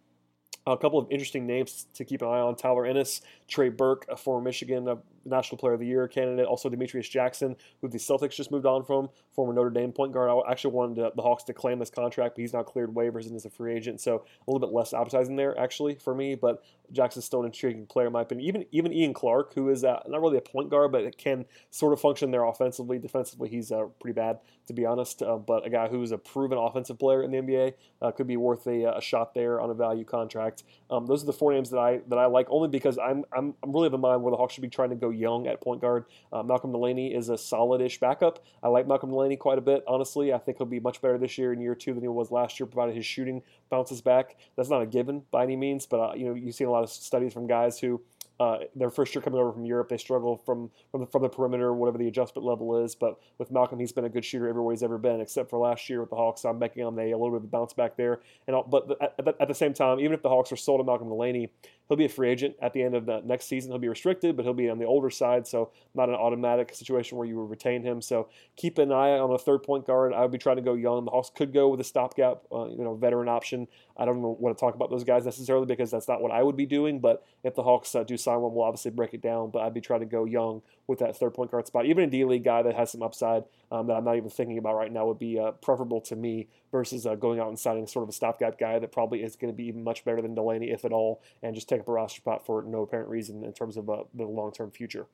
A 0.66 0.78
couple 0.78 0.98
of 0.98 1.10
interesting 1.10 1.46
names 1.46 1.86
to 1.94 2.04
keep 2.06 2.22
an 2.22 2.28
eye 2.28 2.40
on: 2.40 2.56
Tyler 2.56 2.86
Ennis, 2.86 3.20
Trey 3.48 3.68
Burke, 3.68 4.06
a 4.08 4.16
former 4.16 4.42
Michigan 4.42 4.88
uh, 4.88 4.96
National 5.24 5.58
Player 5.58 5.74
of 5.74 5.80
the 5.80 5.86
Year 5.86 6.06
candidate, 6.08 6.46
also 6.46 6.68
Demetrius 6.68 7.08
Jackson, 7.08 7.56
who 7.80 7.88
the 7.88 7.98
Celtics 7.98 8.34
just 8.34 8.50
moved 8.50 8.66
on 8.66 8.84
from, 8.84 9.08
former 9.32 9.52
Notre 9.52 9.70
Dame 9.70 9.92
point 9.92 10.12
guard. 10.12 10.30
I 10.30 10.50
actually 10.50 10.74
wanted 10.74 11.12
the 11.14 11.22
Hawks 11.22 11.44
to 11.44 11.54
claim 11.54 11.78
this 11.78 11.90
contract, 11.90 12.36
but 12.36 12.42
he's 12.42 12.52
now 12.52 12.62
cleared 12.62 12.94
waivers 12.94 13.26
and 13.26 13.36
is 13.36 13.44
a 13.44 13.50
free 13.50 13.74
agent, 13.74 14.00
so 14.00 14.16
a 14.16 14.50
little 14.50 14.66
bit 14.66 14.74
less 14.74 14.92
appetizing 14.92 15.36
there 15.36 15.58
actually 15.58 15.96
for 15.96 16.14
me. 16.14 16.34
But 16.34 16.62
Jackson's 16.92 17.24
still 17.24 17.40
an 17.40 17.46
intriguing 17.46 17.86
player 17.86 18.06
in 18.06 18.12
my 18.12 18.22
opinion. 18.22 18.46
Even 18.46 18.64
even 18.72 18.92
Ian 18.92 19.14
Clark, 19.14 19.54
who 19.54 19.68
is 19.70 19.84
uh, 19.84 20.00
not 20.06 20.20
really 20.20 20.38
a 20.38 20.42
point 20.42 20.70
guard, 20.70 20.92
but 20.92 21.16
can 21.16 21.44
sort 21.70 21.92
of 21.92 22.00
function 22.00 22.30
there 22.30 22.44
offensively. 22.44 22.98
Defensively, 22.98 23.48
he's 23.48 23.72
uh, 23.72 23.86
pretty 24.00 24.14
bad 24.14 24.38
to 24.66 24.72
be 24.72 24.86
honest. 24.86 25.22
Uh, 25.22 25.36
but 25.36 25.66
a 25.66 25.70
guy 25.70 25.88
who 25.88 26.02
is 26.02 26.12
a 26.12 26.18
proven 26.18 26.58
offensive 26.58 26.98
player 26.98 27.22
in 27.22 27.30
the 27.30 27.38
NBA 27.38 27.74
uh, 28.02 28.10
could 28.12 28.26
be 28.26 28.36
worth 28.36 28.66
a, 28.66 28.96
a, 28.96 29.00
shot 29.00 29.34
there 29.34 29.60
on 29.60 29.70
a 29.70 29.74
value 29.74 30.04
contract. 30.04 30.64
Um, 30.90 31.06
those 31.06 31.22
are 31.22 31.26
the 31.26 31.32
four 31.32 31.52
names 31.52 31.70
that 31.70 31.78
I 31.78 32.00
that 32.08 32.18
I 32.18 32.26
like 32.26 32.46
only 32.50 32.68
because 32.68 32.98
I'm 32.98 33.24
I'm, 33.36 33.54
I'm 33.62 33.72
really 33.72 33.86
of 33.86 33.92
the 33.92 33.98
mind 33.98 34.22
where 34.22 34.30
the 34.30 34.36
Hawks 34.36 34.54
should 34.54 34.62
be 34.62 34.68
trying 34.68 34.90
to 34.90 34.96
go 34.96 35.10
young 35.10 35.46
at 35.46 35.60
point 35.60 35.80
guard. 35.80 36.06
Uh, 36.32 36.42
Malcolm 36.42 36.72
Delaney 36.72 37.14
is 37.14 37.28
a 37.28 37.38
solid-ish 37.38 38.00
backup. 38.00 38.44
I 38.62 38.68
like 38.68 38.86
Malcolm 38.86 39.10
Delaney 39.10 39.36
quite 39.36 39.58
a 39.58 39.62
bit, 39.62 39.84
honestly. 39.86 40.32
I 40.32 40.38
think 40.38 40.58
he'll 40.58 40.66
be 40.66 40.80
much 40.80 41.00
better 41.00 41.18
this 41.18 41.38
year 41.38 41.52
in 41.52 41.60
year 41.60 41.74
two 41.74 41.94
than 41.94 42.02
he 42.02 42.08
was 42.08 42.30
last 42.30 42.58
year, 42.58 42.66
provided 42.66 42.94
his 42.94 43.06
shooting 43.06 43.42
bounces 43.70 44.00
back. 44.00 44.36
That's 44.56 44.70
not 44.70 44.82
a 44.82 44.86
given 44.86 45.22
by 45.30 45.44
any 45.44 45.56
means, 45.56 45.86
but 45.86 46.00
uh, 46.00 46.14
you 46.14 46.26
know 46.26 46.34
you've 46.34 46.54
seen 46.54 46.66
a 46.66 46.70
lot 46.70 46.84
of 46.84 46.90
studies 46.90 47.32
from 47.32 47.46
guys 47.46 47.78
who 47.78 48.00
uh, 48.40 48.58
their 48.74 48.90
first 48.90 49.14
year 49.14 49.22
coming 49.22 49.38
over 49.38 49.52
from 49.52 49.64
Europe, 49.64 49.88
they 49.88 49.96
struggle 49.96 50.36
from 50.36 50.70
from 50.90 51.02
the, 51.02 51.06
from 51.06 51.22
the 51.22 51.28
perimeter, 51.28 51.72
whatever 51.72 51.98
the 51.98 52.08
adjustment 52.08 52.44
level 52.44 52.82
is. 52.82 52.94
But 52.94 53.18
with 53.38 53.52
Malcolm, 53.52 53.78
he's 53.78 53.92
been 53.92 54.04
a 54.04 54.08
good 54.08 54.24
shooter 54.24 54.48
everywhere 54.48 54.72
he's 54.72 54.82
ever 54.82 54.98
been, 54.98 55.20
except 55.20 55.50
for 55.50 55.58
last 55.58 55.88
year 55.88 56.00
with 56.00 56.10
the 56.10 56.16
Hawks. 56.16 56.42
So 56.42 56.48
I'm 56.48 56.58
making 56.58 56.84
on 56.84 56.98
a, 56.98 57.12
a 57.12 57.16
little 57.16 57.30
bit 57.30 57.38
of 57.38 57.44
a 57.44 57.48
bounce 57.48 57.72
back 57.72 57.96
there. 57.96 58.20
And 58.48 58.56
all, 58.56 58.64
but 58.64 58.90
at, 59.00 59.36
at, 59.40 59.48
the 59.48 59.54
same 59.54 59.72
time, 59.72 60.00
even 60.00 60.12
if 60.12 60.22
the 60.22 60.28
Hawks 60.28 60.50
are 60.50 60.56
sold 60.56 60.80
to 60.80 60.84
Malcolm 60.84 61.08
Delaney, 61.08 61.50
he'll 61.88 61.96
be 61.96 62.04
a 62.04 62.08
free 62.08 62.30
agent 62.30 62.56
at 62.60 62.72
the 62.72 62.82
end 62.82 62.94
of 62.94 63.06
the 63.06 63.20
next 63.24 63.46
season. 63.46 63.70
He'll 63.70 63.78
be 63.78 63.88
restricted, 63.88 64.36
but 64.36 64.44
he'll 64.44 64.54
be 64.54 64.68
on 64.68 64.78
the 64.78 64.84
older 64.84 65.10
side, 65.10 65.46
so 65.46 65.70
not 65.94 66.08
an 66.08 66.14
automatic 66.14 66.74
situation 66.74 67.18
where 67.18 67.26
you 67.26 67.36
will 67.36 67.46
retain 67.46 67.82
him. 67.82 68.00
So 68.00 68.28
keep 68.56 68.78
an 68.78 68.92
eye 68.92 69.18
on 69.18 69.30
a 69.30 69.38
third 69.38 69.62
point 69.62 69.86
guard. 69.86 70.12
I 70.12 70.22
would 70.22 70.32
be 70.32 70.38
trying 70.38 70.56
to 70.56 70.62
go 70.62 70.74
young. 70.74 71.04
The 71.04 71.10
Hawks 71.10 71.30
could 71.34 71.52
go 71.52 71.68
with 71.68 71.80
a 71.80 71.84
stopgap, 71.84 72.42
uh, 72.52 72.66
you 72.66 72.84
know, 72.84 72.94
veteran 72.94 73.28
option. 73.28 73.68
I 73.96 74.04
don't 74.04 74.22
want 74.22 74.56
to 74.56 74.60
talk 74.60 74.74
about 74.74 74.90
those 74.90 75.04
guys 75.04 75.24
necessarily 75.24 75.66
because 75.66 75.90
that's 75.90 76.08
not 76.08 76.20
what 76.20 76.32
I 76.32 76.42
would 76.42 76.56
be 76.56 76.66
doing. 76.66 77.00
But 77.00 77.24
if 77.42 77.54
the 77.54 77.62
Hawks 77.62 77.94
uh, 77.94 78.04
do 78.04 78.16
sign 78.16 78.40
one, 78.40 78.54
we'll 78.54 78.64
obviously 78.64 78.90
break 78.90 79.14
it 79.14 79.22
down. 79.22 79.50
But 79.50 79.62
I'd 79.62 79.74
be 79.74 79.80
trying 79.80 80.00
to 80.00 80.06
go 80.06 80.24
young 80.24 80.62
with 80.86 80.98
that 80.98 81.16
third 81.16 81.34
point 81.34 81.50
guard 81.50 81.66
spot. 81.66 81.86
Even 81.86 82.04
a 82.04 82.06
D 82.06 82.24
League 82.24 82.44
guy 82.44 82.62
that 82.62 82.74
has 82.74 82.92
some 82.92 83.02
upside 83.02 83.44
um, 83.70 83.86
that 83.86 83.94
I'm 83.94 84.04
not 84.04 84.16
even 84.16 84.30
thinking 84.30 84.58
about 84.58 84.76
right 84.76 84.92
now 84.92 85.06
would 85.06 85.18
be 85.18 85.38
uh, 85.38 85.52
preferable 85.52 86.00
to 86.02 86.16
me 86.16 86.48
versus 86.70 87.06
uh, 87.06 87.14
going 87.14 87.40
out 87.40 87.48
and 87.48 87.58
signing 87.58 87.86
sort 87.86 88.02
of 88.02 88.08
a 88.08 88.12
stopgap 88.12 88.58
guy 88.58 88.78
that 88.78 88.92
probably 88.92 89.22
is 89.22 89.36
going 89.36 89.52
to 89.52 89.56
be 89.56 89.64
even 89.64 89.84
much 89.84 90.04
better 90.04 90.20
than 90.20 90.34
Delaney, 90.34 90.70
if 90.70 90.84
at 90.84 90.92
all, 90.92 91.22
and 91.42 91.54
just 91.54 91.68
take 91.68 91.80
up 91.80 91.88
a 91.88 91.92
roster 91.92 92.20
spot 92.20 92.44
for 92.44 92.62
no 92.62 92.82
apparent 92.82 93.08
reason 93.08 93.44
in 93.44 93.52
terms 93.52 93.76
of 93.76 93.88
uh, 93.88 94.04
the 94.14 94.24
long 94.24 94.52
term 94.52 94.70
future. 94.70 95.06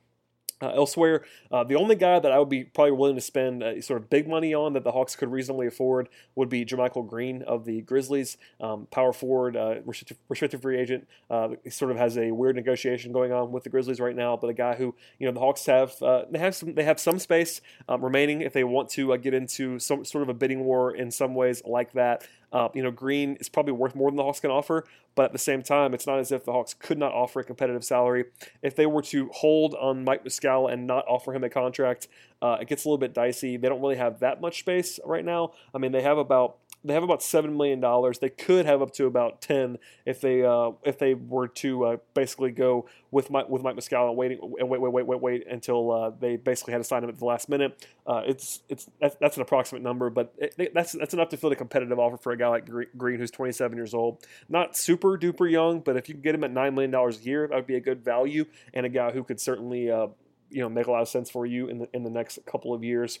Uh, 0.61 0.69
elsewhere, 0.69 1.23
uh, 1.51 1.63
the 1.63 1.75
only 1.75 1.95
guy 1.95 2.19
that 2.19 2.31
I 2.31 2.39
would 2.39 2.49
be 2.49 2.63
probably 2.63 2.91
willing 2.91 3.15
to 3.15 3.21
spend 3.21 3.63
uh, 3.63 3.81
sort 3.81 4.01
of 4.01 4.09
big 4.09 4.27
money 4.27 4.53
on 4.53 4.73
that 4.73 4.83
the 4.83 4.91
Hawks 4.91 5.15
could 5.15 5.31
reasonably 5.31 5.67
afford 5.67 6.09
would 6.35 6.49
be 6.49 6.65
JaMychal 6.65 7.07
Green 7.07 7.41
of 7.43 7.65
the 7.65 7.81
Grizzlies, 7.81 8.37
um, 8.59 8.87
power 8.91 9.13
forward, 9.13 9.55
uh, 9.55 9.75
restricted, 9.85 10.17
restricted, 10.29 10.61
free 10.61 10.79
agent. 10.79 11.07
Uh, 11.29 11.49
he 11.63 11.69
sort 11.69 11.91
of 11.91 11.97
has 11.97 12.17
a 12.17 12.31
weird 12.31 12.55
negotiation 12.55 13.11
going 13.11 13.31
on 13.31 13.51
with 13.51 13.63
the 13.63 13.69
Grizzlies 13.69 13.99
right 13.99 14.15
now, 14.15 14.37
but 14.37 14.49
a 14.49 14.53
guy 14.53 14.75
who 14.75 14.95
you 15.19 15.27
know 15.27 15.33
the 15.33 15.39
Hawks 15.39 15.65
have 15.65 16.01
uh, 16.01 16.25
they 16.29 16.39
have 16.39 16.55
some 16.55 16.75
they 16.75 16.83
have 16.83 16.99
some 16.99 17.19
space 17.19 17.61
um, 17.89 18.03
remaining 18.03 18.41
if 18.41 18.53
they 18.53 18.63
want 18.63 18.89
to 18.89 19.17
get 19.17 19.33
into 19.33 19.79
some 19.79 20.05
sort 20.05 20.21
of 20.21 20.29
a 20.29 20.33
bidding 20.33 20.63
war 20.63 20.95
in 20.95 21.11
some 21.11 21.33
ways 21.33 21.61
like 21.65 21.93
that. 21.93 22.27
Uh, 22.51 22.67
you 22.73 22.83
know, 22.83 22.91
Green 22.91 23.35
is 23.39 23.49
probably 23.49 23.73
worth 23.73 23.95
more 23.95 24.09
than 24.09 24.17
the 24.17 24.23
Hawks 24.23 24.39
can 24.39 24.51
offer, 24.51 24.83
but 25.15 25.25
at 25.25 25.31
the 25.31 25.37
same 25.39 25.61
time, 25.61 25.93
it's 25.93 26.05
not 26.05 26.19
as 26.19 26.31
if 26.31 26.43
the 26.43 26.51
Hawks 26.51 26.73
could 26.73 26.97
not 26.97 27.13
offer 27.13 27.39
a 27.39 27.43
competitive 27.43 27.83
salary. 27.83 28.25
If 28.61 28.75
they 28.75 28.85
were 28.85 29.01
to 29.03 29.29
hold 29.33 29.75
on 29.75 30.03
Mike 30.03 30.25
Muscala 30.25 30.71
and 30.71 30.85
not 30.85 31.05
offer 31.07 31.33
him 31.33 31.43
a 31.43 31.49
contract, 31.49 32.07
uh, 32.41 32.57
it 32.59 32.67
gets 32.67 32.85
a 32.85 32.87
little 32.87 32.97
bit 32.97 33.13
dicey. 33.13 33.57
They 33.57 33.69
don't 33.69 33.81
really 33.81 33.97
have 33.97 34.19
that 34.19 34.41
much 34.41 34.59
space 34.59 34.99
right 35.05 35.23
now. 35.23 35.53
I 35.73 35.77
mean, 35.77 35.91
they 35.91 36.01
have 36.01 36.17
about 36.17 36.57
they 36.83 36.93
have 36.93 37.03
about 37.03 37.21
seven 37.21 37.55
million 37.57 37.79
dollars. 37.79 38.19
They 38.19 38.29
could 38.29 38.65
have 38.65 38.81
up 38.81 38.91
to 38.93 39.05
about 39.05 39.41
ten 39.41 39.77
if 40.05 40.21
they 40.21 40.43
uh, 40.43 40.71
if 40.83 40.97
they 40.97 41.13
were 41.13 41.47
to 41.47 41.85
uh, 41.85 41.97
basically 42.13 42.51
go 42.51 42.87
with 43.11 43.29
Mike, 43.29 43.49
with 43.49 43.61
Mike 43.61 43.75
Muscala 43.75 44.09
and 44.09 44.17
waiting 44.17 44.39
and 44.59 44.69
wait 44.69 44.81
wait 44.81 44.91
wait 44.91 45.05
wait 45.05 45.21
wait 45.21 45.47
until 45.47 45.91
uh, 45.91 46.11
they 46.19 46.37
basically 46.37 46.71
had 46.71 46.79
to 46.79 46.83
sign 46.83 47.03
him 47.03 47.09
at 47.09 47.19
the 47.19 47.25
last 47.25 47.49
minute. 47.49 47.87
Uh, 48.07 48.23
it's 48.25 48.61
it's 48.69 48.89
that's, 48.99 49.15
that's, 49.21 49.35
an 49.35 49.43
approximate 49.43 49.83
number, 49.83 50.09
but 50.09 50.33
it, 50.37 50.73
that's 50.73 50.93
that's 50.93 51.13
enough 51.13 51.29
to 51.29 51.37
fill 51.37 51.51
a 51.51 51.55
competitive 51.55 51.99
offer 51.99 52.17
for 52.17 52.31
a 52.31 52.37
guy 52.37 52.47
like 52.47 52.69
Green 52.97 53.19
who's 53.19 53.31
27 53.31 53.77
years 53.77 53.93
old, 53.93 54.25
not 54.49 54.75
super 54.75 55.17
duper 55.17 55.49
young, 55.49 55.81
but 55.81 55.97
if 55.97 56.09
you 56.09 56.15
can 56.15 56.21
get 56.21 56.33
him 56.33 56.43
at 56.43 56.51
nine 56.51 56.73
million 56.73 56.91
dollars 56.91 57.19
a 57.19 57.23
year, 57.23 57.47
that 57.47 57.55
would 57.55 57.67
be 57.67 57.75
a 57.75 57.81
good 57.81 58.03
value 58.03 58.45
and 58.73 58.85
a 58.85 58.89
guy 58.89 59.11
who 59.11 59.23
could 59.23 59.39
certainly 59.39 59.91
uh, 59.91 60.07
you 60.49 60.61
know 60.61 60.69
make 60.69 60.87
a 60.87 60.91
lot 60.91 61.01
of 61.01 61.07
sense 61.07 61.29
for 61.29 61.45
you 61.45 61.67
in 61.67 61.79
the 61.79 61.89
in 61.93 62.03
the 62.03 62.09
next 62.09 62.39
couple 62.45 62.73
of 62.73 62.83
years. 62.83 63.19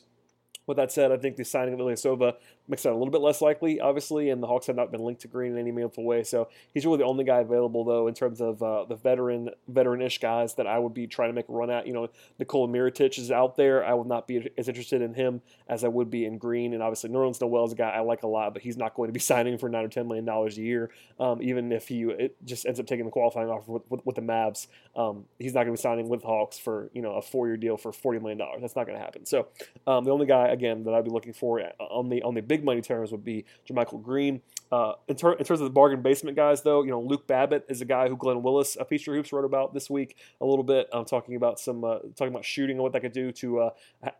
With 0.67 0.77
that 0.77 0.91
said, 0.91 1.11
I 1.11 1.17
think 1.17 1.37
the 1.37 1.43
signing 1.43 1.73
of 1.73 1.79
Ilyasova 1.79 2.35
makes 2.71 2.83
that 2.83 2.91
a 2.91 2.95
little 2.95 3.11
bit 3.11 3.21
less 3.21 3.41
likely, 3.41 3.81
obviously, 3.81 4.29
and 4.29 4.41
the 4.41 4.47
Hawks 4.47 4.67
have 4.67 4.77
not 4.77 4.91
been 4.91 5.01
linked 5.01 5.21
to 5.21 5.27
Green 5.27 5.51
in 5.51 5.57
any 5.57 5.71
meaningful 5.71 6.05
way. 6.05 6.23
So 6.23 6.47
he's 6.73 6.85
really 6.85 6.99
the 6.99 7.03
only 7.03 7.25
guy 7.25 7.39
available, 7.39 7.83
though, 7.83 8.07
in 8.07 8.13
terms 8.13 8.39
of 8.39 8.63
uh, 8.63 8.85
the 8.85 8.95
veteran, 8.95 9.49
veteran-ish 9.67 10.19
guys 10.19 10.53
that 10.55 10.65
I 10.65 10.79
would 10.79 10.93
be 10.93 11.05
trying 11.05 11.29
to 11.29 11.33
make 11.33 11.49
a 11.49 11.51
run 11.51 11.69
at. 11.69 11.85
You 11.85 11.91
know, 11.91 12.07
Nikola 12.39 12.69
Mirotic 12.69 13.19
is 13.19 13.29
out 13.29 13.57
there. 13.57 13.85
I 13.85 13.93
would 13.93 14.07
not 14.07 14.25
be 14.25 14.49
as 14.57 14.69
interested 14.69 15.01
in 15.01 15.13
him 15.13 15.41
as 15.67 15.83
I 15.83 15.89
would 15.89 16.09
be 16.09 16.25
in 16.25 16.37
Green, 16.37 16.73
and 16.73 16.81
obviously 16.81 17.09
Nerlens 17.09 17.41
Noel 17.41 17.65
is 17.65 17.73
a 17.73 17.75
guy 17.75 17.89
I 17.89 17.99
like 17.99 18.23
a 18.23 18.27
lot, 18.27 18.53
but 18.53 18.63
he's 18.63 18.77
not 18.77 18.95
going 18.95 19.09
to 19.09 19.13
be 19.13 19.19
signing 19.31 19.57
for 19.57 19.67
nine 19.67 19.83
or 19.83 19.89
ten 19.89 20.07
million 20.07 20.23
dollars 20.23 20.57
a 20.57 20.61
year, 20.61 20.91
um, 21.19 21.41
even 21.41 21.73
if 21.73 21.89
he 21.89 22.09
just 22.45 22.65
ends 22.65 22.79
up 22.79 22.87
taking 22.87 23.05
the 23.05 23.11
qualifying 23.11 23.49
offer 23.49 23.69
with, 23.69 23.83
with, 23.89 24.05
with 24.05 24.15
the 24.15 24.21
Mavs. 24.21 24.67
Um, 24.95 25.25
he's 25.39 25.53
not 25.53 25.65
going 25.65 25.75
to 25.75 25.79
be 25.79 25.81
signing 25.81 26.07
with 26.07 26.23
Hawks 26.23 26.57
for 26.57 26.89
you 26.93 27.01
know 27.01 27.15
a 27.15 27.21
four-year 27.21 27.57
deal 27.57 27.75
for 27.75 27.91
forty 27.91 28.19
million 28.19 28.37
dollars. 28.37 28.61
That's 28.61 28.77
not 28.77 28.85
going 28.85 28.97
to 28.97 29.03
happen. 29.03 29.25
So 29.25 29.47
um, 29.85 30.05
the 30.05 30.11
only 30.11 30.25
guy 30.25 30.47
again 30.47 30.85
that 30.85 30.93
I'd 30.93 31.03
be 31.03 31.11
looking 31.11 31.33
for 31.33 31.61
on 31.79 32.07
the 32.07 32.23
on 32.23 32.33
the 32.33 32.41
big 32.41 32.60
money 32.63 32.81
terms 32.81 33.11
would 33.11 33.23
be 33.23 33.45
JaMychal 33.69 34.01
Green. 34.01 34.41
Uh, 34.71 34.93
in, 35.09 35.17
ter- 35.17 35.33
in, 35.33 35.43
terms 35.43 35.59
of 35.59 35.65
the 35.65 35.73
bargain 35.73 36.01
basement 36.01 36.37
guys, 36.37 36.61
though, 36.61 36.81
you 36.83 36.91
know 36.91 37.01
Luke 37.01 37.27
Babbitt 37.27 37.65
is 37.67 37.81
a 37.81 37.85
guy 37.85 38.07
who 38.07 38.15
Glenn 38.15 38.41
Willis, 38.41 38.77
a 38.79 38.85
Peachtree 38.85 39.17
Hoops, 39.17 39.33
wrote 39.33 39.43
about 39.43 39.73
this 39.73 39.89
week 39.89 40.15
a 40.39 40.45
little 40.45 40.63
bit. 40.63 40.87
I'm 40.93 40.99
um, 40.99 41.05
talking 41.05 41.35
about 41.35 41.59
some 41.59 41.83
uh, 41.83 41.99
talking 42.15 42.29
about 42.29 42.45
shooting 42.45 42.77
and 42.77 42.83
what 42.83 42.93
that 42.93 43.01
could 43.01 43.11
do 43.11 43.33
to 43.33 43.59
uh, 43.59 43.69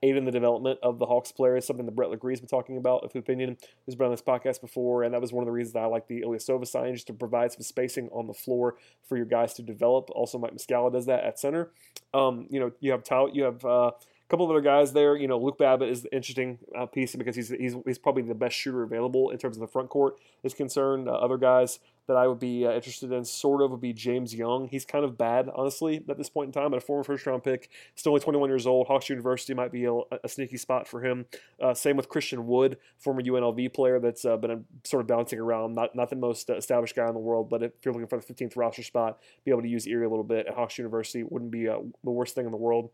aid 0.03 0.17
in 0.17 0.25
the 0.25 0.31
development 0.31 0.79
of 0.83 0.99
the 0.99 1.05
Hawks 1.05 1.31
players. 1.31 1.65
Something 1.65 1.85
that 1.85 1.95
Bret 1.95 2.09
LaGree's 2.09 2.41
been 2.41 2.49
talking 2.49 2.77
about, 2.77 3.03
of 3.05 3.13
Hoopinion, 3.13 3.57
who's 3.85 3.95
been 3.95 4.07
on 4.07 4.11
this 4.11 4.21
podcast 4.21 4.59
before, 4.59 5.03
and 5.03 5.13
that 5.13 5.21
was 5.21 5.31
one 5.31 5.41
of 5.41 5.45
the 5.45 5.53
reasons 5.53 5.73
that 5.73 5.83
I 5.83 5.85
like 5.85 6.07
the 6.07 6.21
Ilyasova 6.21 6.67
signing, 6.67 6.95
just 6.95 7.07
to 7.07 7.13
provide 7.13 7.53
some 7.53 7.61
spacing 7.61 8.09
on 8.09 8.27
the 8.27 8.33
floor 8.33 8.75
for 9.07 9.15
your 9.15 9.25
guys 9.25 9.53
to 9.53 9.61
develop. 9.61 10.09
Also, 10.11 10.37
Mike 10.37 10.53
Muscala 10.53 10.91
does 10.91 11.05
that 11.05 11.23
at 11.23 11.39
center. 11.39 11.71
Um, 12.13 12.47
you 12.49 12.59
know, 12.59 12.71
you 12.81 12.91
have 12.91 13.03
Tout, 13.03 13.33
you 13.33 13.43
have 13.43 13.63
uh, 13.63 13.91
couple 14.31 14.49
other 14.49 14.61
guys 14.61 14.93
there. 14.93 15.17
You 15.17 15.27
know, 15.27 15.37
Luke 15.37 15.57
Babbitt 15.57 15.89
is 15.89 16.03
the 16.03 16.15
interesting 16.15 16.57
uh, 16.75 16.85
piece 16.85 17.13
because 17.15 17.35
he's, 17.35 17.49
he's 17.49 17.75
he's 17.85 17.97
probably 17.97 18.23
the 18.23 18.33
best 18.33 18.55
shooter 18.55 18.81
available 18.81 19.29
in 19.29 19.37
terms 19.37 19.57
of 19.57 19.61
the 19.61 19.67
front 19.67 19.89
court 19.89 20.15
is 20.41 20.53
concerned. 20.53 21.09
Uh, 21.09 21.11
other 21.11 21.37
guys 21.37 21.79
that 22.07 22.15
I 22.15 22.27
would 22.27 22.39
be 22.39 22.65
uh, 22.65 22.71
interested 22.71 23.11
in 23.11 23.25
sort 23.25 23.61
of 23.61 23.71
would 23.71 23.81
be 23.81 23.91
James 23.91 24.33
Young. 24.33 24.69
He's 24.69 24.85
kind 24.85 25.03
of 25.03 25.17
bad, 25.17 25.49
honestly, 25.53 26.03
at 26.09 26.17
this 26.17 26.29
point 26.29 26.47
in 26.47 26.53
time. 26.53 26.71
But 26.71 26.77
a 26.77 26.81
former 26.81 27.03
first 27.03 27.25
round 27.25 27.43
pick, 27.43 27.69
still 27.95 28.13
only 28.13 28.21
21 28.21 28.49
years 28.49 28.65
old. 28.65 28.87
Hawks 28.87 29.09
University 29.09 29.53
might 29.53 29.71
be 29.71 29.83
a, 29.83 29.93
a 30.23 30.29
sneaky 30.29 30.57
spot 30.57 30.87
for 30.87 31.03
him. 31.05 31.25
Uh, 31.61 31.73
same 31.73 31.97
with 31.97 32.07
Christian 32.07 32.47
Wood, 32.47 32.77
former 32.97 33.21
UNLV 33.21 33.73
player 33.73 33.99
that's 33.99 34.23
uh, 34.23 34.37
been 34.37 34.65
sort 34.85 35.01
of 35.01 35.07
bouncing 35.07 35.39
around. 35.39 35.75
Not 35.75 35.93
not 35.93 36.09
the 36.09 36.15
most 36.15 36.49
uh, 36.49 36.55
established 36.55 36.95
guy 36.95 37.07
in 37.07 37.13
the 37.13 37.19
world, 37.19 37.49
but 37.49 37.63
if 37.63 37.73
you're 37.83 37.93
looking 37.93 38.07
for 38.07 38.17
the 38.17 38.33
15th 38.33 38.55
roster 38.55 38.83
spot, 38.83 39.19
be 39.43 39.51
able 39.51 39.61
to 39.61 39.67
use 39.67 39.85
Erie 39.87 40.05
a 40.05 40.09
little 40.09 40.23
bit 40.23 40.47
at 40.47 40.53
Hawks 40.53 40.77
University 40.77 41.23
wouldn't 41.23 41.51
be 41.51 41.65
the 41.65 41.91
worst 42.03 42.33
thing 42.33 42.45
in 42.45 42.51
the 42.51 42.57
world. 42.57 42.91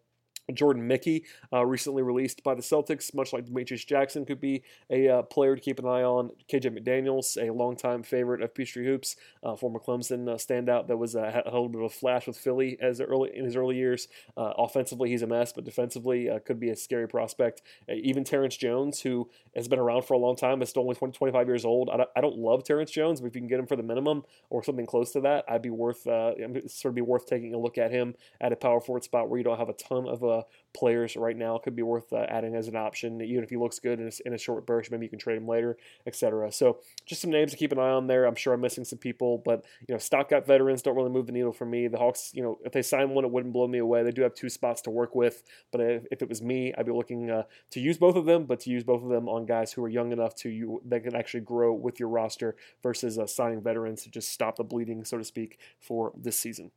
Jordan 0.54 0.88
Mickey, 0.88 1.26
uh, 1.52 1.66
recently 1.66 2.04
released 2.04 2.44
by 2.44 2.56
the 2.56 2.62
Celtics, 2.62 3.14
much 3.14 3.34
like 3.34 3.46
Demetrius 3.46 3.84
Jackson, 3.84 4.26
could 4.26 4.40
be 4.40 4.64
a 4.90 5.10
uh, 5.10 5.22
player 5.24 5.56
to 5.56 5.62
keep 5.62 5.80
an 5.80 5.86
eye 5.86 6.04
on. 6.04 6.32
KJ 6.50 6.78
McDaniels, 6.78 7.38
a 7.38 7.52
longtime 7.52 8.04
favorite 8.04 8.42
of 8.42 8.56
Peachtree 8.56 8.86
Hoops, 8.86 9.18
uh, 9.44 9.56
former 9.56 9.80
Clemson 9.80 10.28
uh, 10.30 10.36
standout 10.36 10.88
that 10.88 10.98
was 10.98 11.16
uh, 11.16 11.30
had 11.32 11.46
a 11.46 11.52
little 11.52 11.70
bit 11.70 11.82
of 11.82 11.86
a 11.86 11.90
flash 11.90 12.28
with 12.28 12.38
Philly 12.38 12.78
as 12.82 13.02
early 13.02 13.36
in 13.36 13.44
his 13.44 13.56
early 13.56 13.76
years. 13.76 14.08
Uh, 14.38 14.54
offensively, 14.58 15.10
he's 15.10 15.22
a 15.22 15.28
mess, 15.28 15.52
but 15.52 15.66
defensively, 15.66 16.30
could 16.46 16.60
be 16.60 16.70
a 16.70 16.76
scary 16.76 17.08
prospect. 17.08 17.62
even 17.90 18.24
Terrence 18.24 18.56
Jones, 18.56 19.02
who 19.02 19.30
has 19.56 19.68
been 19.68 19.80
around 19.80 20.06
for 20.06 20.14
a 20.14 20.18
long 20.18 20.36
time, 20.36 20.62
is 20.62 20.70
still 20.70 20.84
only 20.84 20.96
20, 20.96 21.18
25 21.18 21.48
years 21.48 21.66
old. 21.66 21.90
I 21.90 21.98
don't, 21.98 22.10
I 22.16 22.22
don't, 22.22 22.38
love 22.38 22.64
Terrence 22.64 22.92
Jones, 22.92 23.20
but 23.20 23.28
if 23.28 23.36
you 23.36 23.42
can 23.42 23.48
get 23.48 23.60
him 23.60 23.66
for 23.66 23.76
the 23.76 23.84
minimum 23.84 24.24
or 24.50 24.64
something 24.64 24.86
close 24.86 25.12
to 25.14 25.22
that, 25.22 25.44
I'd 25.50 25.62
be 25.62 25.72
worth 25.72 26.04
sort 26.04 26.86
of 26.86 26.96
be 26.96 27.02
worth 27.02 27.26
taking 27.26 27.54
a 27.54 27.58
look 27.58 27.78
at 27.78 27.92
him 27.92 28.16
at 28.40 28.52
a 28.52 28.56
power 28.56 28.80
forward 28.80 29.04
spot 29.04 29.28
where 29.28 29.38
you 29.38 29.44
don't 29.44 29.58
have 29.58 29.70
a 29.70 29.74
ton 29.74 30.08
of 30.08 30.24
players 30.73 31.15
right 31.15 31.36
now 31.36 31.58
could 31.58 31.76
be 31.76 31.82
worth 31.82 32.13
uh, 32.13 32.26
adding 32.30 32.56
as 32.56 32.67
an 32.67 32.76
option. 32.76 33.21
Even 33.21 33.43
if 33.43 33.50
he 33.50 33.58
looks 33.58 33.80
good 33.80 34.00
in 34.00 34.08
a, 34.08 34.12
in 34.28 34.34
a 34.34 34.38
short 34.38 34.67
burst, 34.67 34.91
maybe 34.91 35.06
you 35.06 35.10
can 35.10 35.19
trade 35.19 35.38
him 35.38 35.47
later, 35.47 35.78
etc. 36.06 36.52
So 36.52 36.80
just 37.06 37.21
some 37.21 37.32
names 37.32 37.52
to 37.52 37.58
keep 37.58 37.71
an 37.71 37.80
eye 37.80 37.89
on 37.89 38.08
there. 38.08 38.26
I'm 38.26 38.36
sure 38.36 38.54
I'm 38.54 38.62
missing 38.62 38.86
some 38.86 39.00
people, 39.00 39.41
but 39.43 39.65
you 39.88 39.95
know, 39.95 40.00
stock 40.00 40.28
stopgap 40.28 40.45
veterans 40.45 40.82
don't 40.82 40.95
really 40.95 41.10
move 41.10 41.26
the 41.26 41.32
needle 41.32 41.54
for 41.54 41.65
me. 41.65 41.88
The 41.88 41.97
Hawks, 41.97 42.32
you 42.34 42.43
know, 42.43 42.60
if 42.65 42.71
they 42.71 42.82
sign 42.82 43.12
one, 43.12 43.23
it 43.23 43.32
wouldn't 43.32 43.54
blow 43.54 43.67
me 43.67 43.78
away. 43.78 44.04
They 44.04 44.12
do 44.12 44.21
have 44.23 44.34
two 44.34 44.50
spots 44.50 44.82
to 44.84 44.89
work 44.89 45.15
with, 45.15 45.43
but 45.71 45.82
if, 45.82 46.06
if 46.12 46.21
it 46.21 46.30
was 46.30 46.41
me, 46.41 46.73
I'd 46.78 46.86
be 46.86 46.91
looking 46.91 47.30
uh, 47.30 47.43
to 47.71 47.80
use 47.80 47.97
both 47.97 48.15
of 48.15 48.26
them, 48.26 48.45
but 48.45 48.60
to 48.62 48.69
use 48.69 48.84
both 48.84 49.04
of 49.04 49.10
them 49.10 49.30
on 49.30 49.45
guys 49.45 49.71
who 49.71 49.84
are 49.84 49.89
young 49.89 50.12
enough 50.12 50.36
to 50.36 50.50
you 50.50 50.82
that 50.86 51.04
can 51.04 51.15
actually 51.15 51.41
grow 51.41 51.73
with 51.73 52.00
your 52.00 52.10
roster 52.10 52.56
versus 52.84 53.17
uh, 53.17 53.26
signing 53.26 53.62
veterans 53.62 54.04
to 54.04 54.12
just 54.12 54.32
stop 54.32 54.58
the 54.58 54.63
bleeding, 54.63 55.04
so 55.04 55.17
to 55.17 55.23
speak, 55.23 55.60
for 55.80 56.12
this 56.15 56.38
season. 56.39 56.71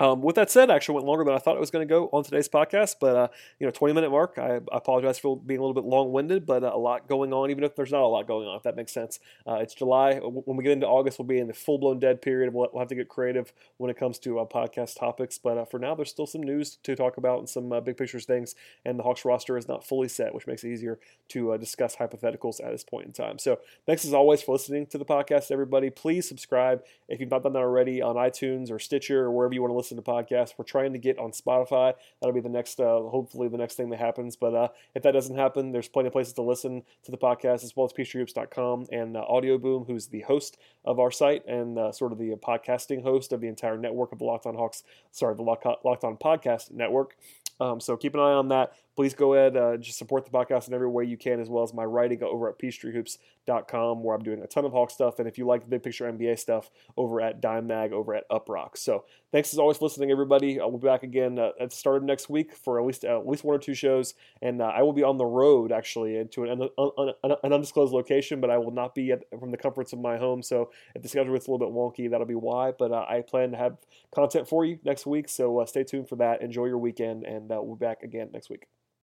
Um, 0.00 0.22
with 0.22 0.34
that 0.34 0.50
said, 0.50 0.70
I 0.70 0.74
actually 0.74 0.96
went 0.96 1.06
longer 1.06 1.24
than 1.24 1.34
I 1.34 1.38
thought 1.38 1.56
it 1.56 1.60
was 1.60 1.70
going 1.70 1.86
to 1.86 1.92
go 1.92 2.08
on 2.12 2.24
today's 2.24 2.48
podcast, 2.48 2.96
but 3.00 3.16
uh, 3.16 3.28
you 3.60 3.66
know, 3.66 3.70
20 3.70 3.94
minute 3.94 4.10
mark. 4.10 4.38
I, 4.38 4.56
I, 4.56 4.60
apologize 4.72 5.20
for 5.20 5.36
being 5.36 5.60
a 5.60 5.62
little 5.62 5.74
bit 5.74 5.84
long 5.84 6.10
winded, 6.10 6.46
but 6.46 6.64
uh, 6.64 6.72
a 6.74 6.78
lot 6.78 7.08
going 7.08 7.32
on, 7.32 7.50
even 7.50 7.62
if 7.62 7.76
there's 7.76 7.92
not 7.92 8.02
a 8.02 8.06
lot 8.06 8.26
going 8.26 8.48
on, 8.48 8.56
if 8.56 8.64
that 8.64 8.74
makes 8.74 8.90
sense. 8.90 9.20
Uh, 9.46 9.54
it's 9.54 9.72
July. 9.72 10.16
When 10.18 10.56
we 10.56 10.64
get 10.64 10.72
into 10.72 10.88
August, 10.88 11.20
we'll 11.20 11.28
be 11.28 11.38
in 11.38 11.46
the 11.46 11.54
full 11.54 11.78
blown 11.78 12.00
dead 12.00 12.22
period. 12.22 12.52
We'll, 12.52 12.68
we'll, 12.72 12.80
have 12.80 12.88
to 12.88 12.96
get 12.96 13.08
creative 13.08 13.52
when 13.76 13.88
it 13.88 13.96
comes 13.96 14.18
to 14.20 14.40
uh, 14.40 14.46
podcast 14.46 14.98
topics, 14.98 15.38
but 15.38 15.56
uh, 15.56 15.64
for 15.64 15.78
now, 15.78 15.94
there's 15.94 16.10
still 16.10 16.26
some 16.26 16.42
news 16.42 16.76
to 16.82 16.96
talk 16.96 17.16
about 17.16 17.38
and 17.38 17.48
some 17.48 17.72
uh, 17.72 17.80
big 17.80 17.96
pictures 17.96 18.24
things. 18.24 18.56
And 18.84 18.98
the 18.98 19.04
Hawks 19.04 19.24
roster 19.24 19.56
is 19.56 19.68
not 19.68 19.86
fully 19.86 20.08
set, 20.08 20.34
which 20.34 20.48
makes 20.48 20.64
it 20.64 20.72
easier 20.72 20.98
to 21.28 21.56
discuss 21.56 21.96
hypotheticals 21.96 22.62
at 22.64 22.72
this 22.72 22.82
point 22.82 23.06
in 23.06 23.12
time. 23.12 23.38
So, 23.38 23.60
thanks 23.86 24.04
as 24.04 24.12
always 24.12 24.42
for 24.42 24.52
listening 24.52 24.86
to 24.86 24.98
the 24.98 25.04
podcast, 25.04 25.52
everybody. 25.52 25.88
Please 25.88 26.28
subscribe 26.28 26.82
if 27.08 27.20
you've 27.20 27.30
not 27.30 27.44
done 27.44 27.52
that 27.52 27.60
already 27.60 28.02
on 28.02 28.16
iTunes 28.16 28.72
or 28.72 28.80
Stitcher 28.80 29.20
or 29.20 29.30
wherever 29.30 29.54
you 29.54 29.62
want 29.62 29.70
to 29.70 29.76
listen 29.76 29.83
to 29.90 29.96
podcasts. 30.02 30.54
We're 30.56 30.64
trying 30.64 30.92
to 30.92 30.98
get 30.98 31.18
on 31.18 31.32
Spotify. 31.32 31.94
That'll 32.20 32.34
be 32.34 32.40
the 32.40 32.48
next, 32.48 32.80
uh, 32.80 33.00
hopefully, 33.00 33.48
the 33.48 33.58
next 33.58 33.74
thing 33.74 33.90
that 33.90 34.00
happens. 34.00 34.36
But 34.36 34.54
uh, 34.54 34.68
if 34.94 35.02
that 35.02 35.12
doesn't 35.12 35.36
happen, 35.36 35.72
there's 35.72 35.88
plenty 35.88 36.08
of 36.08 36.12
places 36.12 36.32
to 36.34 36.42
listen 36.42 36.82
to 37.04 37.10
the 37.10 37.18
podcast 37.18 37.64
as 37.64 37.74
well 37.76 37.86
as 37.86 37.92
PeachtreeHoops.com 37.92 38.86
and 38.90 39.16
uh, 39.16 39.24
Audio 39.28 39.58
Boom, 39.58 39.84
who's 39.86 40.08
the 40.08 40.22
host 40.22 40.56
of 40.84 40.98
our 40.98 41.10
site 41.10 41.46
and 41.46 41.78
uh, 41.78 41.92
sort 41.92 42.12
of 42.12 42.18
the 42.18 42.34
podcasting 42.36 43.02
host 43.02 43.32
of 43.32 43.40
the 43.40 43.48
entire 43.48 43.76
network 43.76 44.12
of 44.12 44.18
the 44.18 44.24
Locked 44.24 44.46
On 44.46 44.54
Hawks, 44.54 44.82
sorry, 45.12 45.34
the 45.34 45.42
Locked 45.42 46.04
On 46.04 46.16
Podcast 46.16 46.70
Network. 46.72 47.16
Um, 47.60 47.80
so 47.80 47.96
keep 47.96 48.14
an 48.14 48.20
eye 48.20 48.32
on 48.32 48.48
that. 48.48 48.72
Please 48.96 49.14
go 49.14 49.34
ahead 49.34 49.56
uh, 49.56 49.76
just 49.76 49.98
support 49.98 50.24
the 50.24 50.30
podcast 50.30 50.68
in 50.68 50.74
every 50.74 50.88
way 50.88 51.04
you 51.04 51.16
can 51.16 51.40
as 51.40 51.48
well 51.48 51.64
as 51.64 51.74
my 51.74 51.84
writing 51.84 52.22
over 52.22 52.48
at 52.48 52.58
peachtreehoops.com 52.60 54.02
where 54.04 54.14
i'm 54.14 54.22
doing 54.22 54.40
a 54.42 54.46
ton 54.46 54.64
of 54.64 54.72
hawk 54.72 54.90
stuff. 54.90 55.18
And 55.18 55.26
if 55.26 55.36
you 55.36 55.46
like 55.46 55.62
the 55.62 55.68
big 55.68 55.82
picture 55.82 56.10
nba 56.10 56.38
stuff 56.38 56.70
over 56.96 57.20
at 57.20 57.40
dime 57.40 57.66
mag 57.66 57.92
over 57.92 58.14
at 58.14 58.28
Uproxx. 58.30 58.78
So 58.78 59.04
thanks 59.32 59.52
as 59.52 59.58
always 59.58 59.78
for 59.78 59.86
listening 59.86 60.12
everybody. 60.12 60.60
I 60.60 60.64
will 60.64 60.78
be 60.78 60.86
back 60.86 61.02
again 61.02 61.38
uh, 61.38 61.50
at 61.60 61.70
the 61.70 61.76
start 61.76 61.96
of 61.96 62.04
next 62.04 62.28
week 62.28 62.54
for 62.54 62.78
at 62.78 62.86
least 62.86 63.04
uh, 63.04 63.18
at 63.18 63.26
least 63.26 63.42
one 63.42 63.56
or 63.56 63.58
two 63.58 63.74
shows. 63.74 64.14
And 64.42 64.62
uh, 64.62 64.66
i 64.66 64.82
will 64.82 64.92
be 64.92 65.02
on 65.02 65.18
the 65.18 65.26
road 65.26 65.72
actually 65.72 66.16
into 66.16 66.44
an, 66.44 66.68
un- 66.78 66.90
un- 66.98 67.36
an 67.42 67.52
undisclosed 67.52 67.92
location 67.92 68.40
but 68.40 68.50
i 68.50 68.58
will 68.58 68.70
not 68.70 68.94
be 68.94 69.12
from 69.38 69.50
the 69.50 69.56
comforts 69.56 69.92
of 69.92 69.98
my 69.98 70.16
home. 70.18 70.42
So 70.42 70.70
if 70.94 71.02
the 71.02 71.08
schedule 71.08 71.32
gets 71.34 71.48
a 71.48 71.50
little 71.50 71.66
bit 71.66 71.74
wonky 71.74 72.08
that'll 72.08 72.26
be 72.26 72.34
why. 72.34 72.70
But 72.70 72.92
uh, 72.92 73.04
i 73.08 73.22
plan 73.22 73.50
to 73.50 73.56
have 73.56 73.76
content 74.14 74.48
for 74.48 74.64
you 74.64 74.78
next 74.84 75.04
week. 75.04 75.28
So 75.28 75.58
uh, 75.58 75.66
stay 75.66 75.82
tuned 75.82 76.08
for 76.08 76.16
that. 76.16 76.42
Enjoy 76.42 76.66
your 76.66 76.78
weekend 76.78 77.24
and 77.24 77.43
Uh, 77.50 77.62
we'll 77.62 77.76
be 77.76 77.84
back 77.84 78.02
again 78.02 78.30
next 78.32 78.50
week 78.50 78.66